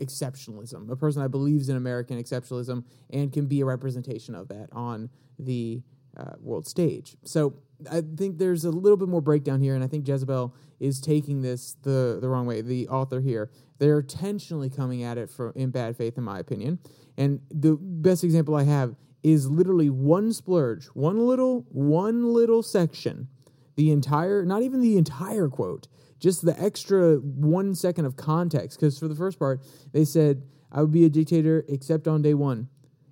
exceptionalism, 0.00 0.90
a 0.90 0.96
person 0.96 1.22
that 1.22 1.28
believes 1.30 1.68
in 1.68 1.76
American 1.76 2.22
exceptionalism 2.22 2.84
and 3.10 3.32
can 3.32 3.46
be 3.46 3.60
a 3.60 3.64
representation 3.64 4.34
of 4.34 4.48
that 4.48 4.68
on 4.72 5.10
the 5.38 5.82
uh, 6.16 6.32
world 6.40 6.66
stage. 6.66 7.16
So 7.24 7.54
I 7.90 8.02
think 8.16 8.38
there's 8.38 8.64
a 8.64 8.70
little 8.70 8.96
bit 8.96 9.08
more 9.08 9.20
breakdown 9.20 9.60
here, 9.60 9.74
and 9.74 9.84
I 9.84 9.86
think 9.86 10.06
Jezebel 10.06 10.54
is 10.80 11.00
taking 11.00 11.42
this 11.42 11.76
the 11.82 12.18
the 12.20 12.28
wrong 12.28 12.46
way. 12.46 12.60
The 12.60 12.88
author 12.88 13.20
here, 13.20 13.50
they're 13.78 14.00
intentionally 14.00 14.70
coming 14.70 15.02
at 15.02 15.18
it 15.18 15.30
for 15.30 15.50
in 15.50 15.70
bad 15.70 15.96
faith, 15.96 16.18
in 16.18 16.24
my 16.24 16.38
opinion. 16.38 16.78
And 17.16 17.40
the 17.50 17.76
best 17.80 18.24
example 18.24 18.54
I 18.54 18.64
have 18.64 18.96
is 19.22 19.50
literally 19.50 19.90
one 19.90 20.32
splurge, 20.32 20.86
one 20.86 21.26
little 21.26 21.66
one 21.70 22.32
little 22.32 22.62
section, 22.62 23.28
the 23.76 23.90
entire, 23.90 24.44
not 24.44 24.62
even 24.62 24.80
the 24.80 24.96
entire 24.96 25.48
quote, 25.48 25.88
just 26.18 26.44
the 26.44 26.60
extra 26.60 27.16
one 27.16 27.74
second 27.74 28.04
of 28.04 28.16
context. 28.16 28.78
Because 28.78 28.98
for 28.98 29.08
the 29.08 29.14
first 29.14 29.38
part, 29.38 29.60
they 29.92 30.04
said, 30.04 30.42
"I 30.70 30.82
would 30.82 30.92
be 30.92 31.04
a 31.04 31.10
dictator 31.10 31.64
except 31.68 32.08
on 32.08 32.22
day 32.22 32.34
one," 32.34 32.68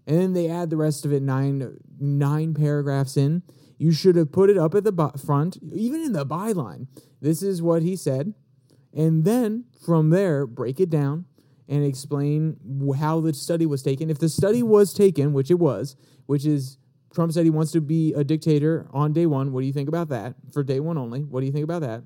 and 0.06 0.18
then 0.18 0.32
they 0.32 0.48
add 0.48 0.70
the 0.70 0.76
rest 0.76 1.04
of 1.04 1.12
it 1.12 1.22
nine 1.22 1.78
nine 1.98 2.54
paragraphs 2.54 3.16
in 3.16 3.42
you 3.78 3.92
should 3.92 4.16
have 4.16 4.32
put 4.32 4.50
it 4.50 4.56
up 4.56 4.74
at 4.74 4.84
the 4.84 5.12
front, 5.24 5.58
even 5.62 6.00
in 6.00 6.12
the 6.12 6.24
byline. 6.24 6.86
This 7.20 7.42
is 7.42 7.62
what 7.62 7.82
he 7.82 7.96
said. 7.96 8.34
and 8.94 9.24
then 9.24 9.64
from 9.84 10.08
there 10.08 10.46
break 10.46 10.80
it 10.80 10.88
down 10.88 11.26
and 11.68 11.84
explain 11.84 12.56
how 12.98 13.20
the 13.20 13.34
study 13.34 13.66
was 13.66 13.82
taken. 13.82 14.08
If 14.08 14.18
the 14.18 14.28
study 14.30 14.62
was 14.62 14.94
taken, 14.94 15.34
which 15.34 15.50
it 15.50 15.58
was, 15.58 15.96
which 16.24 16.46
is 16.46 16.78
Trump 17.12 17.32
said 17.32 17.44
he 17.44 17.50
wants 17.50 17.72
to 17.72 17.82
be 17.82 18.14
a 18.14 18.24
dictator 18.24 18.86
on 18.92 19.12
day 19.12 19.26
one. 19.26 19.52
What 19.52 19.60
do 19.60 19.66
you 19.66 19.72
think 19.72 19.88
about 19.90 20.08
that? 20.08 20.34
For 20.50 20.62
day 20.62 20.80
one 20.80 20.96
only. 20.96 21.24
What 21.24 21.40
do 21.40 21.46
you 21.46 21.52
think 21.52 21.64
about 21.64 21.82
that? 21.82 22.04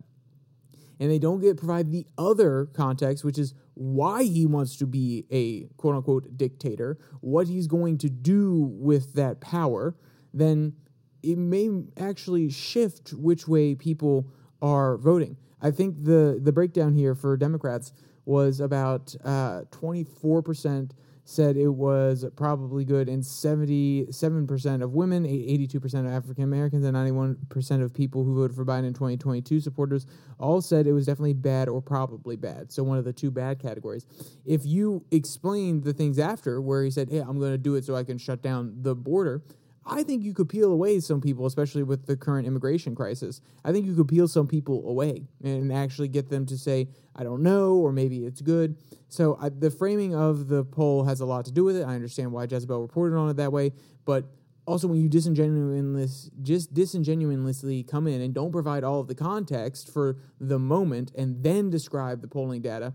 And 1.01 1.11
they 1.11 1.19
don't 1.19 1.41
get 1.41 1.57
provide 1.57 1.91
the 1.91 2.07
other 2.19 2.69
context, 2.75 3.25
which 3.25 3.39
is 3.39 3.55
why 3.75 4.23
he 4.23 4.45
wants 4.45 4.77
to 4.77 4.87
be 4.87 5.25
a 5.31 5.63
quote 5.79 5.97
unquote 5.97 6.37
dictator, 6.37 6.99
what 7.21 7.49
he's 7.49 7.67
going 7.67 7.99
to 7.99 8.11
do 8.11 8.71
with 8.75 9.15
that 9.15 9.41
power, 9.41 9.97
then 10.35 10.75
it 11.23 11.39
may 11.39 11.71
actually 11.99 12.51
shift 12.51 13.13
which 13.15 13.49
way 13.49 13.75
people 13.75 14.29
are 14.61 14.99
voting. 14.99 15.37
I 15.63 15.71
think 15.71 16.05
the 16.05 16.39
the 16.43 16.53
breakdown 16.53 16.95
here 16.95 17.15
for 17.15 17.37
Democrats 17.37 17.93
was 18.25 18.61
about 18.61 19.15
uh, 19.25 19.63
24% 19.71 20.91
said 21.31 21.57
it 21.57 21.69
was 21.69 22.25
probably 22.35 22.85
good, 22.85 23.09
and 23.09 23.23
77% 23.23 24.83
of 24.83 24.93
women, 24.93 25.25
82% 25.25 25.95
of 25.95 26.07
African 26.07 26.43
Americans, 26.43 26.85
and 26.85 26.97
91% 26.97 27.83
of 27.83 27.95
people 27.95 28.25
who 28.25 28.35
voted 28.35 28.57
for 28.57 28.64
Biden 28.64 28.87
in 28.87 28.95
2022 28.95 29.61
supporters 29.61 30.07
all 30.38 30.61
said 30.61 30.87
it 30.87 30.93
was 30.93 31.07
definitely 31.07 31.35
bad 31.35 31.69
or 31.69 31.81
probably 31.81 32.35
bad. 32.35 32.73
So, 32.73 32.83
one 32.83 32.99
of 32.99 33.05
the 33.05 33.12
two 33.12 33.31
bad 33.31 33.61
categories. 33.61 34.07
If 34.45 34.66
you 34.66 35.05
explained 35.12 35.85
the 35.85 35.93
things 35.93 36.19
after, 36.19 36.61
where 36.61 36.83
he 36.83 36.90
said, 36.90 37.09
Hey, 37.11 37.19
I'm 37.19 37.38
going 37.38 37.53
to 37.53 37.59
do 37.59 37.77
it 37.77 37.85
so 37.85 37.95
I 37.95 38.03
can 38.03 38.19
shut 38.19 38.43
down 38.43 38.75
the 38.83 38.95
border, 38.95 39.43
I 39.87 40.03
think 40.03 40.23
you 40.23 40.35
could 40.35 40.49
peel 40.49 40.73
away 40.73 41.01
some 41.01 41.21
people, 41.21 41.47
especially 41.47 41.83
with 41.83 42.07
the 42.07 42.16
current 42.16 42.47
immigration 42.47 42.95
crisis. 42.95 43.40
I 43.64 43.73
think 43.73 43.87
you 43.87 43.95
could 43.95 44.09
peel 44.09 44.29
some 44.29 44.47
people 44.47 44.88
away 44.88 45.25
and 45.43 45.73
actually 45.73 46.09
get 46.09 46.29
them 46.29 46.47
to 46.47 46.59
say, 46.59 46.88
I 47.16 47.25
don't 47.25 47.43
know, 47.43 47.75
or 47.75 47.90
maybe 47.93 48.27
it's 48.27 48.40
good. 48.40 48.77
So 49.09 49.38
I, 49.40 49.49
the 49.49 49.71
framing 49.71 50.14
of 50.14 50.49
the 50.49 50.64
poll 50.64 51.05
has 51.05 51.21
a 51.21 51.27
lot 51.27 51.47
to 51.47 51.53
do 51.53 51.64
with 51.64 51.77
it. 51.77 51.85
I 51.85 51.95
understand 51.95 52.31
why 52.31 52.45
Jezebel 52.45 52.81
reported 52.81 53.16
on 53.16 53.31
it 53.31 53.37
that 53.38 53.53
way, 53.53 53.73
but 54.05 54.27
also 54.66 54.87
when 54.87 55.01
you 55.01 55.09
disingenuously 55.09 56.31
just 56.43 56.73
disingenuously 56.73 57.83
come 57.83 58.07
in 58.07 58.21
and 58.21 58.35
don't 58.35 58.53
provide 58.53 58.85
all 58.85 59.01
of 59.01 59.09
the 59.09 59.14
context 59.14 59.93
for 59.93 60.19
the 60.40 60.59
moment 60.59 61.11
and 61.16 61.43
then 61.43 61.71
describe 61.71 62.21
the 62.21 62.29
polling 62.29 62.61
data, 62.62 62.93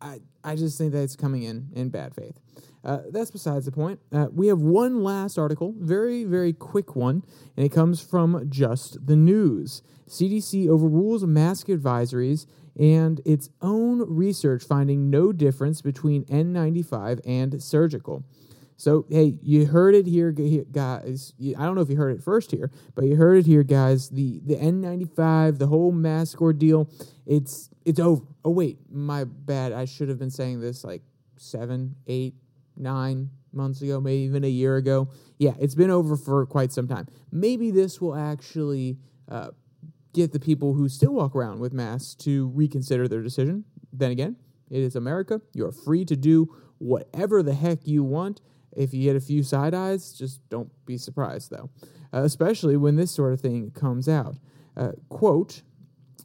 I, 0.00 0.20
I 0.42 0.56
just 0.56 0.76
think 0.76 0.92
that 0.92 1.02
it's 1.02 1.16
coming 1.16 1.44
in 1.44 1.70
in 1.74 1.88
bad 1.88 2.14
faith. 2.14 2.38
Uh, 2.84 2.98
that's 3.10 3.30
besides 3.30 3.64
the 3.64 3.72
point. 3.72 3.98
Uh, 4.12 4.26
we 4.32 4.48
have 4.48 4.60
one 4.60 5.02
last 5.02 5.38
article, 5.38 5.74
very, 5.78 6.24
very 6.24 6.52
quick 6.52 6.94
one, 6.94 7.22
and 7.56 7.64
it 7.64 7.70
comes 7.70 8.00
from 8.00 8.46
Just 8.50 9.06
the 9.06 9.16
News. 9.16 9.82
CDC 10.08 10.68
overrules 10.68 11.24
mask 11.24 11.68
advisories 11.68 12.46
and 12.78 13.20
its 13.24 13.48
own 13.62 14.00
research 14.00 14.64
finding 14.64 15.08
no 15.08 15.32
difference 15.32 15.80
between 15.80 16.24
N95 16.24 17.20
and 17.24 17.62
surgical. 17.62 18.24
So, 18.76 19.06
hey, 19.08 19.36
you 19.40 19.66
heard 19.66 19.94
it 19.94 20.06
here, 20.06 20.32
guys. 20.32 21.32
I 21.40 21.62
don't 21.64 21.76
know 21.76 21.80
if 21.80 21.88
you 21.88 21.96
heard 21.96 22.16
it 22.16 22.22
first 22.22 22.50
here, 22.50 22.70
but 22.94 23.04
you 23.04 23.16
heard 23.16 23.38
it 23.38 23.46
here, 23.46 23.62
guys. 23.62 24.10
The 24.10 24.40
the 24.44 24.56
N95, 24.56 25.58
the 25.58 25.68
whole 25.68 25.92
mask 25.92 26.42
ordeal, 26.42 26.90
it's 27.24 27.70
it's 27.84 28.00
over. 28.00 28.24
Oh 28.44 28.50
wait, 28.50 28.78
my 28.90 29.24
bad. 29.24 29.72
I 29.72 29.84
should 29.84 30.08
have 30.08 30.18
been 30.18 30.30
saying 30.30 30.60
this 30.60 30.82
like 30.82 31.02
seven, 31.36 31.94
eight, 32.08 32.34
nine 32.76 33.30
months 33.52 33.82
ago, 33.82 34.00
maybe 34.00 34.22
even 34.22 34.44
a 34.44 34.48
year 34.48 34.76
ago. 34.76 35.08
Yeah, 35.38 35.54
it's 35.60 35.74
been 35.74 35.90
over 35.90 36.16
for 36.16 36.44
quite 36.46 36.72
some 36.72 36.88
time. 36.88 37.06
Maybe 37.30 37.70
this 37.70 38.00
will 38.00 38.14
actually 38.14 38.98
uh, 39.28 39.50
get 40.12 40.32
the 40.32 40.40
people 40.40 40.74
who 40.74 40.88
still 40.88 41.12
walk 41.12 41.34
around 41.34 41.60
with 41.60 41.72
masks 41.72 42.14
to 42.24 42.48
reconsider 42.48 43.08
their 43.08 43.22
decision. 43.22 43.64
Then 43.92 44.10
again, 44.10 44.36
it 44.70 44.80
is 44.80 44.96
America. 44.96 45.40
You 45.52 45.66
are 45.66 45.72
free 45.72 46.04
to 46.06 46.16
do 46.16 46.54
whatever 46.78 47.42
the 47.42 47.54
heck 47.54 47.86
you 47.86 48.02
want. 48.02 48.40
If 48.72 48.92
you 48.92 49.04
get 49.04 49.14
a 49.14 49.20
few 49.20 49.42
side 49.42 49.72
eyes, 49.72 50.12
just 50.12 50.40
don't 50.48 50.70
be 50.84 50.98
surprised, 50.98 51.50
though, 51.50 51.70
uh, 52.12 52.22
especially 52.22 52.76
when 52.76 52.96
this 52.96 53.12
sort 53.12 53.32
of 53.32 53.40
thing 53.40 53.70
comes 53.70 54.08
out. 54.08 54.36
Uh, 54.76 54.92
quote, 55.08 55.62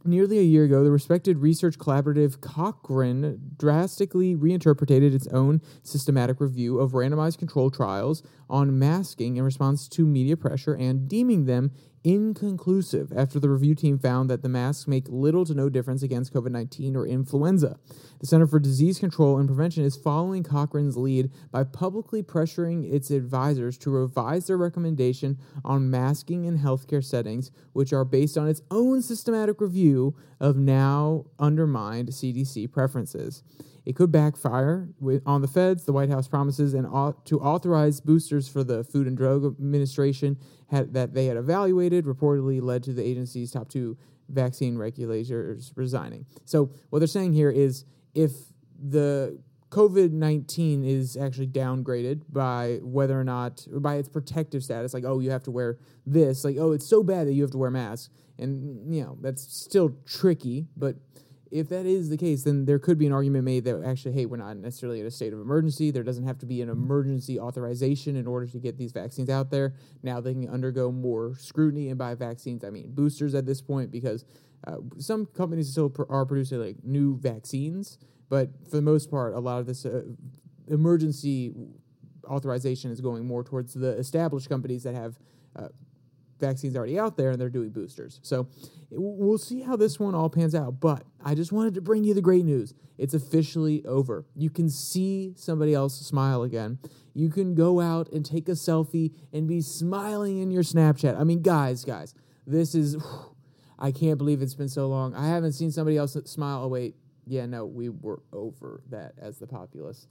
Nearly 0.09 0.39
a 0.39 0.41
year 0.41 0.63
ago, 0.63 0.83
the 0.83 0.89
respected 0.89 1.37
research 1.37 1.77
collaborative 1.77 2.41
Cochrane 2.41 3.39
drastically 3.55 4.33
reinterpreted 4.33 5.13
its 5.13 5.27
own 5.27 5.61
systematic 5.83 6.41
review 6.41 6.79
of 6.79 6.93
randomized 6.93 7.37
controlled 7.37 7.75
trials 7.75 8.23
on 8.49 8.79
masking 8.79 9.37
in 9.37 9.43
response 9.43 9.87
to 9.89 10.07
media 10.07 10.35
pressure 10.35 10.73
and 10.73 11.07
deeming 11.07 11.45
them 11.45 11.69
inconclusive 12.13 13.13
after 13.15 13.39
the 13.39 13.49
review 13.49 13.75
team 13.75 13.99
found 13.99 14.29
that 14.29 14.41
the 14.41 14.49
masks 14.49 14.87
make 14.87 15.05
little 15.07 15.45
to 15.45 15.53
no 15.53 15.69
difference 15.69 16.01
against 16.01 16.33
COVID 16.33 16.51
19 16.51 16.95
or 16.95 17.05
influenza. 17.05 17.79
The 18.19 18.25
Center 18.25 18.47
for 18.47 18.59
Disease 18.59 18.97
Control 18.97 19.37
and 19.37 19.47
Prevention 19.47 19.83
is 19.83 19.95
following 19.95 20.41
Cochrane's 20.41 20.97
lead 20.97 21.29
by 21.51 21.63
publicly 21.63 22.23
pressuring 22.23 22.91
its 22.91 23.11
advisors 23.11 23.77
to 23.79 23.91
revise 23.91 24.47
their 24.47 24.57
recommendation 24.57 25.37
on 25.63 25.91
masking 25.91 26.45
in 26.45 26.57
healthcare 26.57 27.03
settings, 27.03 27.51
which 27.73 27.93
are 27.93 28.05
based 28.05 28.37
on 28.37 28.47
its 28.47 28.61
own 28.71 29.03
systematic 29.03 29.61
review 29.61 30.15
of 30.39 30.57
now 30.57 31.25
undermined 31.37 32.09
CDC 32.09 32.71
preferences. 32.71 33.43
It 33.85 33.95
could 33.95 34.11
backfire 34.11 34.89
on 35.25 35.41
the 35.41 35.47
feds. 35.47 35.85
The 35.85 35.93
White 35.93 36.09
House 36.09 36.27
promises 36.27 36.73
and 36.73 36.85
to 37.25 37.39
authorize 37.39 38.01
boosters 38.01 38.47
for 38.47 38.63
the 38.63 38.83
Food 38.83 39.07
and 39.07 39.17
Drug 39.17 39.45
Administration 39.45 40.37
had, 40.69 40.93
that 40.93 41.13
they 41.13 41.25
had 41.25 41.37
evaluated 41.37 42.05
reportedly 42.05 42.61
led 42.61 42.83
to 42.83 42.93
the 42.93 43.03
agency's 43.03 43.51
top 43.51 43.69
two 43.69 43.97
vaccine 44.29 44.77
regulators 44.77 45.73
resigning. 45.75 46.25
So 46.45 46.71
what 46.89 46.99
they're 46.99 47.07
saying 47.07 47.33
here 47.33 47.49
is 47.49 47.85
if 48.13 48.31
the 48.81 49.39
COVID 49.69 50.11
19 50.11 50.83
is 50.83 51.15
actually 51.15 51.47
downgraded 51.47 52.23
by 52.29 52.79
whether 52.81 53.19
or 53.19 53.23
not, 53.23 53.65
by 53.71 53.95
its 53.95 54.09
protective 54.09 54.63
status, 54.63 54.93
like, 54.93 55.03
oh, 55.05 55.19
you 55.19 55.29
have 55.31 55.43
to 55.43 55.51
wear 55.51 55.77
this, 56.05 56.43
like, 56.43 56.57
oh, 56.57 56.71
it's 56.71 56.87
so 56.87 57.03
bad 57.03 57.27
that 57.27 57.33
you 57.33 57.43
have 57.43 57.51
to 57.51 57.57
wear 57.57 57.69
masks. 57.69 58.09
And, 58.39 58.93
you 58.93 59.03
know, 59.03 59.17
that's 59.21 59.41
still 59.41 59.95
tricky, 60.05 60.67
but 60.75 60.95
if 61.51 61.69
that 61.69 61.85
is 61.85 62.09
the 62.09 62.17
case, 62.17 62.43
then 62.43 62.65
there 62.65 62.79
could 62.79 62.97
be 62.97 63.07
an 63.07 63.11
argument 63.11 63.43
made 63.43 63.63
that 63.65 63.83
actually, 63.83 64.13
hey, 64.13 64.25
we're 64.25 64.37
not 64.37 64.57
necessarily 64.57 64.99
in 64.99 65.05
a 65.05 65.11
state 65.11 65.33
of 65.33 65.39
emergency. 65.39 65.89
There 65.89 66.03
doesn't 66.03 66.25
have 66.25 66.37
to 66.39 66.45
be 66.45 66.61
an 66.61 66.69
emergency 66.69 67.39
authorization 67.39 68.15
in 68.15 68.27
order 68.27 68.45
to 68.47 68.59
get 68.59 68.77
these 68.77 68.91
vaccines 68.91 69.29
out 69.29 69.49
there. 69.49 69.73
Now 70.03 70.21
they 70.21 70.33
can 70.33 70.47
undergo 70.49 70.91
more 70.91 71.35
scrutiny, 71.37 71.89
and 71.89 71.97
by 71.97 72.15
vaccines, 72.15 72.63
I 72.63 72.69
mean 72.69 72.91
boosters 72.91 73.33
at 73.33 73.45
this 73.45 73.61
point, 73.61 73.91
because 73.91 74.25
uh, 74.67 74.77
some 74.97 75.25
companies 75.25 75.71
still 75.71 75.89
pr- 75.89 76.03
are 76.09 76.25
producing 76.25 76.59
like 76.59 76.83
new 76.83 77.17
vaccines, 77.17 77.97
but 78.29 78.49
for 78.69 78.75
the 78.75 78.81
most 78.81 79.09
part, 79.09 79.33
a 79.33 79.39
lot 79.39 79.59
of 79.59 79.65
this 79.65 79.85
uh, 79.85 80.03
emergency 80.67 81.53
authorization 82.25 82.91
is 82.91 83.01
going 83.01 83.25
more 83.25 83.43
towards 83.43 83.73
the 83.73 83.97
established 83.97 84.49
companies 84.49 84.83
that 84.83 84.93
have 84.93 85.17
uh, 85.55 85.69
vaccines 86.39 86.75
already 86.75 86.99
out 86.99 87.17
there 87.17 87.31
and 87.31 87.39
they're 87.39 87.49
doing 87.49 87.69
boosters. 87.69 88.19
So 88.23 88.47
we'll 88.89 89.37
see 89.37 89.61
how 89.61 89.75
this 89.75 89.99
one 89.99 90.15
all 90.15 90.29
pans 90.29 90.55
out. 90.55 90.79
But 90.79 91.03
I 91.23 91.35
just 91.35 91.51
wanted 91.51 91.73
to 91.75 91.81
bring 91.81 92.03
you 92.03 92.13
the 92.13 92.21
great 92.21 92.45
news. 92.45 92.73
It's 92.97 93.13
officially 93.13 93.85
over. 93.85 94.25
You 94.35 94.49
can 94.49 94.69
see 94.69 95.33
somebody 95.35 95.73
else 95.73 95.99
smile 95.99 96.43
again. 96.43 96.79
You 97.13 97.29
can 97.29 97.55
go 97.55 97.79
out 97.79 98.11
and 98.11 98.25
take 98.25 98.47
a 98.47 98.53
selfie 98.53 99.13
and 99.33 99.47
be 99.47 99.61
smiling 99.61 100.39
in 100.39 100.51
your 100.51 100.63
Snapchat. 100.63 101.19
I 101.19 101.23
mean, 101.23 101.41
guys, 101.41 101.83
guys, 101.83 102.13
this 102.45 102.75
is. 102.75 102.97
I 103.81 103.91
can't 103.93 104.17
believe 104.17 104.41
it's 104.41 104.55
been 104.55 104.67
so 104.67 104.87
long. 104.87 105.15
I 105.15 105.27
haven't 105.27 105.53
seen 105.53 105.71
somebody 105.71 105.95
else 105.95 106.17
smile. 106.25 106.63
Oh, 106.63 106.67
wait. 106.67 106.95
Yeah, 107.25 107.45
no, 107.45 107.65
we 107.65 107.89
were 107.89 108.21
over 108.33 108.81
that 108.89 109.13
as 109.17 109.37
the 109.37 109.47
populace. 109.47 110.07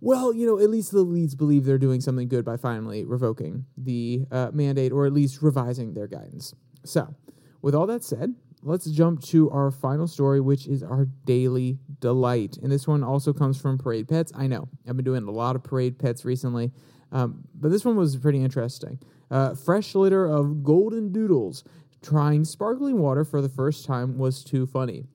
Well, 0.00 0.34
you 0.34 0.46
know, 0.46 0.58
at 0.58 0.70
least 0.70 0.92
the 0.92 1.02
leads 1.02 1.34
believe 1.34 1.64
they're 1.64 1.78
doing 1.78 2.00
something 2.00 2.28
good 2.28 2.44
by 2.44 2.56
finally 2.56 3.04
revoking 3.04 3.66
the 3.76 4.24
uh, 4.30 4.50
mandate 4.52 4.92
or 4.92 5.06
at 5.06 5.12
least 5.12 5.42
revising 5.42 5.94
their 5.94 6.06
guidance. 6.06 6.54
So, 6.84 7.14
with 7.62 7.74
all 7.74 7.86
that 7.86 8.02
said, 8.02 8.34
let's 8.62 8.90
jump 8.90 9.22
to 9.24 9.50
our 9.50 9.70
final 9.70 10.06
story, 10.06 10.40
which 10.40 10.66
is 10.66 10.82
our 10.82 11.06
daily 11.24 11.78
delight. 12.00 12.56
And 12.62 12.70
this 12.70 12.86
one 12.86 13.02
also 13.02 13.32
comes 13.32 13.60
from 13.60 13.78
Parade 13.78 14.08
Pets. 14.08 14.32
I 14.34 14.46
know 14.46 14.68
I've 14.88 14.96
been 14.96 15.04
doing 15.04 15.24
a 15.24 15.30
lot 15.30 15.56
of 15.56 15.62
Parade 15.62 15.98
Pets 15.98 16.24
recently, 16.24 16.72
um, 17.12 17.44
but 17.54 17.70
this 17.70 17.84
one 17.84 17.96
was 17.96 18.16
pretty 18.16 18.42
interesting. 18.42 18.98
Uh, 19.30 19.54
fresh 19.54 19.94
litter 19.94 20.26
of 20.26 20.62
golden 20.62 21.12
doodles 21.12 21.64
trying 22.02 22.44
sparkling 22.44 22.98
water 22.98 23.24
for 23.24 23.42
the 23.42 23.48
first 23.48 23.84
time 23.84 24.18
was 24.18 24.42
too 24.42 24.66
funny. 24.66 25.06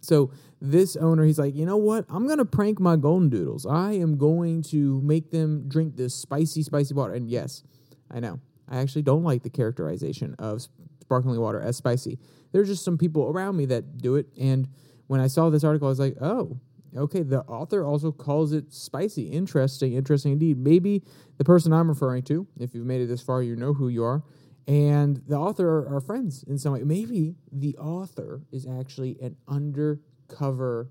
So 0.00 0.30
this 0.60 0.96
owner, 0.96 1.24
he's 1.24 1.38
like, 1.38 1.54
you 1.54 1.66
know 1.66 1.76
what? 1.76 2.04
I'm 2.08 2.26
gonna 2.26 2.44
prank 2.44 2.80
my 2.80 2.96
golden 2.96 3.28
doodles. 3.28 3.66
I 3.66 3.92
am 3.92 4.16
going 4.16 4.62
to 4.64 5.00
make 5.02 5.30
them 5.30 5.68
drink 5.68 5.96
this 5.96 6.14
spicy, 6.14 6.62
spicy 6.62 6.94
water. 6.94 7.14
And 7.14 7.28
yes, 7.28 7.62
I 8.10 8.20
know. 8.20 8.40
I 8.68 8.78
actually 8.78 9.02
don't 9.02 9.24
like 9.24 9.42
the 9.42 9.50
characterization 9.50 10.34
of 10.38 10.66
sparkling 11.00 11.40
water 11.40 11.60
as 11.60 11.76
spicy. 11.76 12.18
There's 12.52 12.68
just 12.68 12.84
some 12.84 12.98
people 12.98 13.24
around 13.28 13.56
me 13.56 13.66
that 13.66 13.98
do 13.98 14.16
it. 14.16 14.26
And 14.38 14.68
when 15.06 15.20
I 15.20 15.26
saw 15.26 15.48
this 15.48 15.64
article, 15.64 15.88
I 15.88 15.90
was 15.90 16.00
like, 16.00 16.16
oh, 16.20 16.58
okay. 16.96 17.22
The 17.22 17.40
author 17.42 17.84
also 17.84 18.12
calls 18.12 18.52
it 18.52 18.72
spicy. 18.72 19.24
Interesting, 19.24 19.94
interesting 19.94 20.32
indeed. 20.32 20.58
Maybe 20.58 21.02
the 21.38 21.44
person 21.44 21.72
I'm 21.72 21.88
referring 21.88 22.22
to, 22.24 22.46
if 22.58 22.74
you've 22.74 22.86
made 22.86 23.00
it 23.00 23.06
this 23.06 23.22
far, 23.22 23.42
you 23.42 23.56
know 23.56 23.72
who 23.72 23.88
you 23.88 24.04
are 24.04 24.22
and 24.68 25.22
the 25.26 25.34
author 25.34 25.78
are, 25.88 26.00
friends 26.00 26.44
in 26.46 26.58
some 26.58 26.74
way. 26.74 26.82
Maybe 26.84 27.34
the 27.50 27.74
author 27.78 28.42
is 28.52 28.66
actually 28.66 29.16
an 29.22 29.34
undercover 29.48 30.90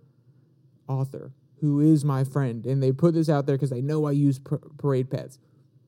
author 0.88 1.32
who 1.62 1.80
is 1.80 2.04
my 2.04 2.24
friend, 2.24 2.66
and 2.66 2.82
they 2.82 2.92
put 2.92 3.14
this 3.14 3.30
out 3.30 3.46
there 3.46 3.56
because 3.56 3.70
they 3.70 3.82
know 3.82 4.06
I 4.06 4.12
use 4.12 4.40
par- 4.40 4.62
parade 4.78 5.12
pets. 5.12 5.38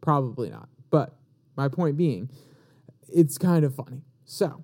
Probably 0.02 0.52
not. 0.52 0.69
But 0.91 1.15
my 1.58 1.67
point 1.67 1.97
being, 1.97 2.30
it's 3.12 3.39
kind 3.39 3.65
of 3.65 3.73
funny. 3.73 4.04
So, 4.23 4.63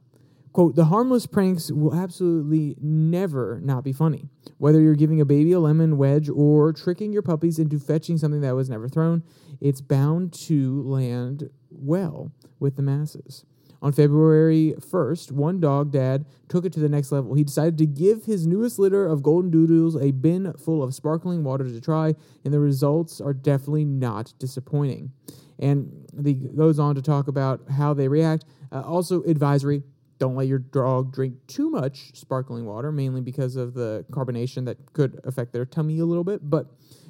quote, 0.55 0.73
the 0.77 0.85
harmless 0.85 1.25
pranks 1.25 1.69
will 1.69 1.93
absolutely 1.93 2.77
never 2.79 3.59
not 3.61 3.83
be 3.83 3.91
funny. 3.91 4.29
Whether 4.57 4.79
you're 4.79 4.95
giving 4.95 5.19
a 5.19 5.25
baby 5.25 5.51
a 5.51 5.59
lemon 5.59 5.97
wedge 5.97 6.29
or 6.29 6.71
tricking 6.71 7.11
your 7.11 7.23
puppies 7.23 7.59
into 7.59 7.77
fetching 7.77 8.17
something 8.17 8.39
that 8.39 8.55
was 8.55 8.69
never 8.69 8.87
thrown, 8.87 9.21
it's 9.59 9.81
bound 9.81 10.31
to 10.45 10.81
land 10.83 11.49
well 11.69 12.31
with 12.57 12.77
the 12.77 12.81
masses. 12.81 13.43
On 13.81 13.91
February 13.91 14.73
1st, 14.79 15.33
one 15.33 15.59
dog 15.59 15.91
dad 15.91 16.25
took 16.47 16.63
it 16.63 16.71
to 16.71 16.79
the 16.79 16.87
next 16.87 17.11
level. 17.11 17.33
He 17.33 17.43
decided 17.43 17.77
to 17.79 17.85
give 17.85 18.23
his 18.23 18.47
newest 18.47 18.79
litter 18.79 19.05
of 19.05 19.23
golden 19.23 19.51
doodles 19.51 20.01
a 20.01 20.11
bin 20.11 20.53
full 20.53 20.81
of 20.81 20.95
sparkling 20.95 21.43
water 21.43 21.65
to 21.65 21.81
try, 21.81 22.15
and 22.45 22.53
the 22.53 22.61
results 22.61 23.19
are 23.19 23.33
definitely 23.33 23.83
not 23.83 24.33
disappointing. 24.39 25.11
And 25.59 26.07
he 26.23 26.33
goes 26.33 26.79
on 26.79 26.95
to 26.95 27.01
talk 27.01 27.27
about 27.27 27.59
how 27.71 27.93
they 27.93 28.07
react. 28.07 28.45
Uh, 28.71 28.81
also, 28.81 29.21
advisory 29.23 29.83
don't 30.17 30.36
let 30.36 30.47
your 30.47 30.60
dog 30.60 31.13
drink 31.13 31.36
too 31.47 31.69
much 31.69 32.12
sparkling 32.15 32.65
water, 32.65 32.91
mainly 32.91 33.21
because 33.21 33.56
of 33.56 33.73
the 33.73 34.06
carbonation 34.12 34.65
that 34.65 34.78
could 34.93 35.19
affect 35.23 35.54
their 35.54 35.65
tummy 35.65 35.99
a 35.99 36.06
little 36.06 36.23
bit. 36.23 36.49
But 36.49 36.67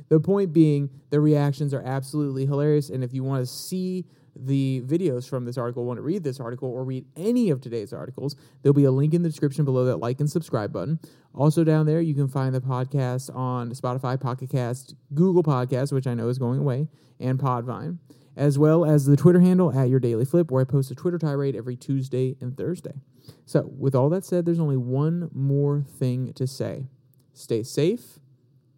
the 0.09 0.19
point 0.19 0.53
being, 0.53 0.89
the 1.09 1.19
reactions 1.19 1.73
are 1.73 1.83
absolutely 1.83 2.45
hilarious. 2.45 2.89
And 2.89 3.03
if 3.03 3.13
you 3.13 3.23
want 3.23 3.45
to 3.45 3.51
see 3.51 4.05
the 4.35 4.81
videos 4.85 5.29
from 5.29 5.45
this 5.45 5.57
article, 5.57 5.85
want 5.85 5.97
to 5.97 6.01
read 6.01 6.23
this 6.23 6.39
article, 6.39 6.69
or 6.69 6.83
read 6.83 7.05
any 7.15 7.49
of 7.49 7.61
today's 7.61 7.93
articles, 7.93 8.35
there'll 8.61 8.73
be 8.73 8.83
a 8.83 8.91
link 8.91 9.13
in 9.13 9.21
the 9.21 9.29
description 9.29 9.63
below 9.65 9.85
that 9.85 9.97
like 9.97 10.19
and 10.19 10.29
subscribe 10.29 10.73
button. 10.73 10.99
Also, 11.33 11.63
down 11.63 11.85
there, 11.85 12.01
you 12.01 12.13
can 12.13 12.27
find 12.27 12.53
the 12.53 12.61
podcast 12.61 13.33
on 13.35 13.71
Spotify, 13.71 14.19
Pocket 14.19 14.49
Cast, 14.49 14.95
Google 15.13 15.43
Podcast, 15.43 15.93
which 15.93 16.07
I 16.07 16.13
know 16.13 16.27
is 16.27 16.37
going 16.37 16.59
away, 16.59 16.87
and 17.19 17.39
Podvine, 17.39 17.97
as 18.35 18.59
well 18.59 18.85
as 18.85 19.05
the 19.05 19.15
Twitter 19.15 19.39
handle 19.39 19.77
at 19.77 19.89
Your 19.89 19.99
Daily 19.99 20.25
Flip, 20.25 20.51
where 20.51 20.61
I 20.61 20.65
post 20.65 20.91
a 20.91 20.95
Twitter 20.95 21.17
tirade 21.17 21.55
every 21.55 21.75
Tuesday 21.75 22.35
and 22.41 22.55
Thursday. 22.55 23.01
So, 23.45 23.71
with 23.77 23.95
all 23.95 24.09
that 24.09 24.25
said, 24.25 24.45
there's 24.45 24.59
only 24.59 24.77
one 24.77 25.29
more 25.33 25.85
thing 25.97 26.33
to 26.33 26.45
say 26.47 26.87
stay 27.33 27.63
safe, 27.63 28.19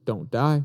don't 0.05 0.31
die. 0.31 0.63